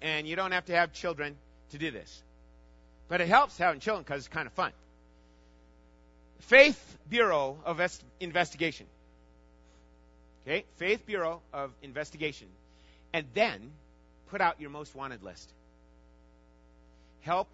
And 0.01 0.27
you 0.27 0.37
don't 0.37 0.53
have 0.53 0.67
to 0.67 0.75
have 0.75 0.93
children 0.93 1.37
to 1.71 1.79
do 1.79 1.91
this. 1.91 2.23
But 3.09 3.21
it 3.21 3.29
helps 3.29 3.57
having 3.57 3.81
children 3.81 4.05
because 4.05 4.21
it's 4.21 4.29
kind 4.29 4.47
of 4.47 4.53
fun. 4.53 4.73
Faith 6.41 6.99
Bureau 7.09 7.59
of 7.65 7.81
Investigation. 8.21 8.87
Okay? 10.47 10.65
Faith 10.77 11.07
Bureau 11.07 11.41
of 11.53 11.73
Investigation. 11.83 12.49
And 13.13 13.27
then 13.35 13.71
put 14.31 14.41
out 14.41 14.61
your 14.61 14.71
most 14.71 14.95
wanted 14.95 15.23
list. 15.23 15.51
Help 17.21 17.49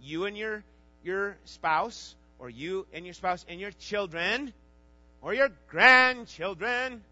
you 0.00 0.24
and 0.24 0.36
your 0.36 0.62
your 1.02 1.36
spouse 1.44 2.14
or 2.38 2.50
you 2.50 2.86
and 2.92 3.04
your 3.04 3.14
spouse 3.14 3.44
and 3.48 3.60
your 3.60 3.70
children 3.72 4.52
or 5.22 5.34
your 5.34 5.50
grandchildren, 5.68 7.02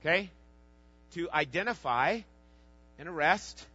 okay, 0.00 0.30
to 1.14 1.30
identify 1.30 2.20
and 2.98 3.08
arrest 3.08 3.66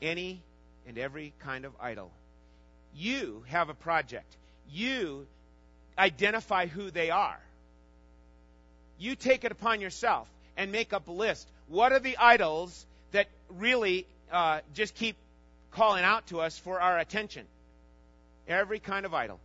any 0.00 0.40
and 0.86 0.98
every 0.98 1.32
kind 1.40 1.64
of 1.64 1.72
idol. 1.80 2.10
You 2.94 3.42
have 3.48 3.68
a 3.68 3.74
project. 3.74 4.36
You 4.70 5.26
identify 5.98 6.66
who 6.66 6.90
they 6.90 7.10
are. 7.10 7.38
You 8.98 9.14
take 9.14 9.44
it 9.44 9.52
upon 9.52 9.80
yourself 9.80 10.28
and 10.56 10.72
make 10.72 10.92
up 10.92 11.08
a 11.08 11.12
list. 11.12 11.46
What 11.68 11.92
are 11.92 11.98
the 11.98 12.16
idols 12.16 12.86
that 13.12 13.28
really 13.50 14.06
uh, 14.32 14.60
just 14.74 14.94
keep 14.94 15.16
calling 15.72 16.04
out 16.04 16.26
to 16.28 16.40
us 16.40 16.58
for 16.58 16.80
our 16.80 16.98
attention? 16.98 17.44
Every 18.48 18.78
kind 18.78 19.04
of 19.04 19.12
idol. 19.12 19.40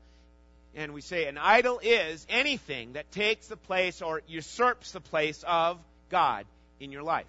And 0.75 0.93
we 0.93 1.01
say 1.01 1.27
an 1.27 1.37
idol 1.37 1.79
is 1.83 2.25
anything 2.29 2.93
that 2.93 3.11
takes 3.11 3.47
the 3.47 3.57
place 3.57 4.01
or 4.01 4.21
usurps 4.27 4.91
the 4.91 5.01
place 5.01 5.43
of 5.45 5.77
God 6.09 6.45
in 6.79 6.91
your 6.91 7.03
life. 7.03 7.25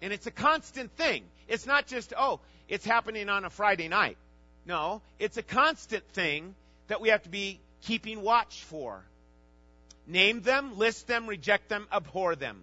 And 0.00 0.12
it's 0.12 0.26
a 0.26 0.30
constant 0.30 0.92
thing. 0.92 1.24
It's 1.48 1.66
not 1.66 1.86
just, 1.86 2.12
oh, 2.16 2.40
it's 2.68 2.84
happening 2.84 3.28
on 3.28 3.44
a 3.44 3.50
Friday 3.50 3.88
night. 3.88 4.16
No, 4.64 5.02
it's 5.18 5.38
a 5.38 5.42
constant 5.42 6.04
thing 6.12 6.54
that 6.88 7.00
we 7.00 7.08
have 7.08 7.22
to 7.22 7.28
be 7.28 7.58
keeping 7.82 8.22
watch 8.22 8.62
for. 8.64 9.02
Name 10.06 10.42
them, 10.42 10.78
list 10.78 11.06
them, 11.06 11.26
reject 11.26 11.68
them, 11.68 11.86
abhor 11.92 12.36
them. 12.36 12.62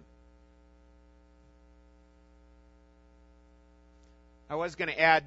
I 4.48 4.54
was 4.54 4.76
going 4.76 4.88
to 4.88 5.00
add 5.00 5.24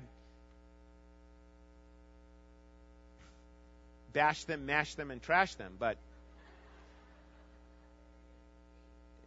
bash 4.14 4.44
them, 4.46 4.66
mash 4.66 4.96
them, 4.96 5.12
and 5.12 5.22
trash 5.22 5.56
them, 5.56 5.74
but 5.80 5.98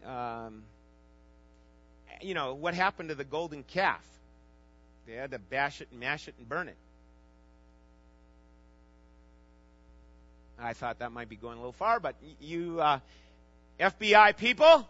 um, 0.07 0.63
you 2.21 2.35
know, 2.35 2.55
what 2.55 2.75
happened 2.75 3.09
to 3.11 3.15
the 3.15 3.25
golden 3.25 3.63
calf? 3.63 4.05
They 5.07 5.15
had 5.15 5.33
to 5.33 5.39
bash 5.39 5.81
it 5.81 5.89
and 5.91 6.01
mash 6.01 6.29
it 6.29 6.35
and 6.39 6.49
burn 6.49 6.69
it. 6.69 6.77
I 10.59 10.75
thought 10.75 11.01
that 11.01 11.11
might 11.11 11.29
be 11.29 11.37
going 11.37 11.55
a 11.55 11.61
little 11.61 11.73
far, 11.73 11.99
but 11.99 12.15
you 12.41 12.81
uh, 12.81 13.01
FBI 13.81 14.37
people, 14.37 14.87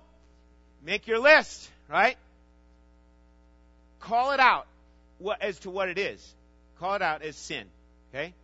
make 0.84 1.06
your 1.06 1.18
list, 1.18 1.70
right? 1.88 2.16
Call 4.00 4.32
it 4.32 4.40
out 4.40 4.66
as 5.40 5.58
to 5.60 5.70
what 5.70 5.88
it 5.88 5.98
is. 5.98 6.34
Call 6.78 6.94
it 6.94 7.02
out 7.02 7.22
as 7.22 7.36
sin, 7.36 7.66
okay? 8.10 8.34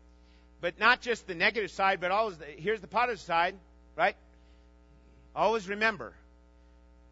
But 0.61 0.79
not 0.79 1.01
just 1.01 1.27
the 1.27 1.35
negative 1.35 1.71
side, 1.71 2.01
but 2.01 2.11
always 2.11 2.37
the, 2.39 2.47
here's 2.47 2.81
the 2.81 2.89
positive 2.89 3.21
side, 3.21 3.55
right? 3.97 4.17
Always 5.35 5.69
remember, 5.69 6.13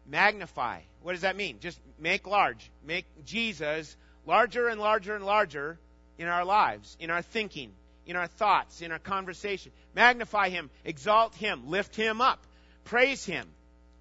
magnify. 0.05 0.81
What 1.01 1.13
does 1.13 1.21
that 1.21 1.37
mean? 1.37 1.59
Just 1.61 1.79
make 1.99 2.27
large. 2.27 2.69
Make 2.85 3.05
Jesus 3.25 3.95
larger 4.25 4.67
and 4.67 4.79
larger 4.79 5.15
and 5.15 5.25
larger 5.25 5.77
in 6.17 6.27
our 6.27 6.43
lives, 6.43 6.97
in 6.99 7.09
our 7.09 7.21
thinking, 7.21 7.71
in 8.05 8.15
our 8.15 8.27
thoughts, 8.27 8.81
in 8.81 8.91
our 8.91 8.99
conversation. 8.99 9.71
Magnify 9.95 10.49
Him, 10.49 10.69
exalt 10.83 11.35
Him, 11.35 11.69
lift 11.69 11.95
Him 11.95 12.21
up, 12.21 12.39
praise 12.83 13.23
Him, 13.23 13.47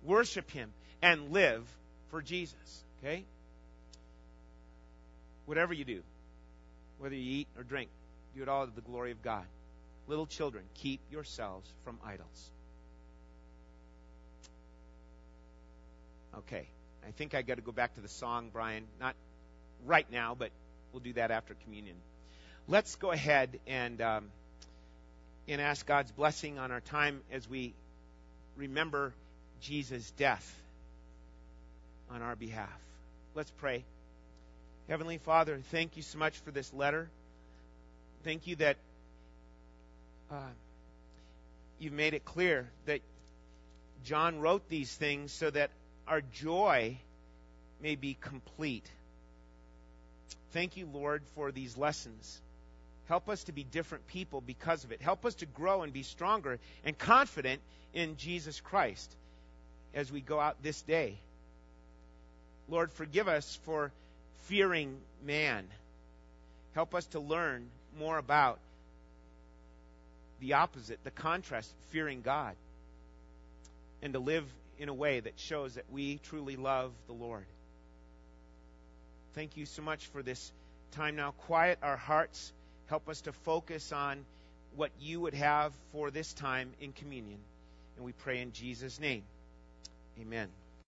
worship 0.02 0.50
Him, 0.50 0.72
and 1.02 1.30
live 1.30 1.64
for 2.10 2.22
Jesus. 2.22 2.84
Okay? 2.98 3.24
Whatever 5.44 5.72
you 5.72 5.84
do, 5.84 6.02
whether 6.98 7.14
you 7.14 7.40
eat 7.40 7.48
or 7.56 7.62
drink, 7.62 7.90
do 8.36 8.42
it 8.42 8.48
all 8.48 8.66
to 8.66 8.74
the 8.74 8.82
glory 8.82 9.12
of 9.12 9.22
God. 9.22 9.44
Little 10.06 10.26
children, 10.26 10.64
keep 10.74 11.00
yourselves 11.10 11.68
from 11.84 11.98
idols. 12.04 12.50
Okay. 16.38 16.66
I 17.06 17.10
think 17.12 17.34
I 17.34 17.42
got 17.42 17.54
to 17.54 17.62
go 17.62 17.72
back 17.72 17.94
to 17.94 18.00
the 18.00 18.08
song, 18.08 18.50
Brian. 18.52 18.84
Not 19.00 19.14
right 19.86 20.06
now, 20.10 20.36
but 20.38 20.50
we'll 20.92 21.00
do 21.00 21.14
that 21.14 21.30
after 21.30 21.54
communion. 21.64 21.96
Let's 22.68 22.96
go 22.96 23.10
ahead 23.10 23.58
and 23.66 24.00
um, 24.02 24.24
and 25.48 25.60
ask 25.60 25.86
God's 25.86 26.10
blessing 26.10 26.58
on 26.58 26.72
our 26.72 26.80
time 26.80 27.20
as 27.32 27.48
we 27.48 27.74
remember 28.56 29.14
Jesus' 29.60 30.10
death 30.12 30.60
on 32.10 32.22
our 32.22 32.36
behalf. 32.36 32.68
Let's 33.34 33.50
pray. 33.52 33.84
Heavenly 34.88 35.18
Father, 35.18 35.60
thank 35.70 35.96
you 35.96 36.02
so 36.02 36.18
much 36.18 36.36
for 36.38 36.50
this 36.50 36.72
letter. 36.74 37.08
Thank 38.26 38.48
you 38.48 38.56
that 38.56 38.76
uh, 40.32 40.50
you've 41.78 41.92
made 41.92 42.12
it 42.12 42.24
clear 42.24 42.68
that 42.86 43.00
John 44.02 44.40
wrote 44.40 44.68
these 44.68 44.92
things 44.92 45.30
so 45.30 45.48
that 45.48 45.70
our 46.08 46.20
joy 46.20 46.98
may 47.80 47.94
be 47.94 48.16
complete. 48.20 48.90
Thank 50.50 50.76
you, 50.76 50.88
Lord, 50.92 51.22
for 51.36 51.52
these 51.52 51.76
lessons. 51.76 52.40
Help 53.06 53.28
us 53.28 53.44
to 53.44 53.52
be 53.52 53.62
different 53.62 54.04
people 54.08 54.40
because 54.40 54.82
of 54.82 54.90
it. 54.90 55.00
Help 55.00 55.24
us 55.24 55.36
to 55.36 55.46
grow 55.46 55.82
and 55.82 55.92
be 55.92 56.02
stronger 56.02 56.58
and 56.84 56.98
confident 56.98 57.60
in 57.94 58.16
Jesus 58.16 58.60
Christ 58.60 59.08
as 59.94 60.10
we 60.10 60.20
go 60.20 60.40
out 60.40 60.60
this 60.64 60.82
day. 60.82 61.14
Lord, 62.68 62.90
forgive 62.90 63.28
us 63.28 63.60
for 63.62 63.92
fearing 64.46 64.98
man. 65.24 65.64
Help 66.74 66.92
us 66.92 67.06
to 67.06 67.20
learn 67.20 67.68
more 67.96 68.18
about 68.18 68.58
the 70.40 70.54
opposite, 70.54 70.98
the 71.04 71.10
contrast, 71.10 71.70
fearing 71.90 72.22
God, 72.22 72.54
and 74.02 74.12
to 74.12 74.18
live 74.18 74.44
in 74.78 74.88
a 74.88 74.94
way 74.94 75.20
that 75.20 75.34
shows 75.36 75.74
that 75.74 75.84
we 75.90 76.18
truly 76.24 76.56
love 76.56 76.92
the 77.06 77.14
Lord. 77.14 77.46
Thank 79.34 79.56
you 79.56 79.66
so 79.66 79.82
much 79.82 80.06
for 80.06 80.22
this 80.22 80.52
time 80.92 81.16
now. 81.16 81.32
Quiet 81.46 81.78
our 81.82 81.96
hearts. 81.96 82.52
Help 82.86 83.08
us 83.08 83.22
to 83.22 83.32
focus 83.32 83.92
on 83.92 84.24
what 84.76 84.90
you 85.00 85.20
would 85.20 85.34
have 85.34 85.72
for 85.92 86.10
this 86.10 86.32
time 86.32 86.70
in 86.80 86.92
communion. 86.92 87.38
And 87.96 88.04
we 88.04 88.12
pray 88.12 88.40
in 88.40 88.52
Jesus' 88.52 89.00
name. 89.00 89.22
Amen. 90.20 90.48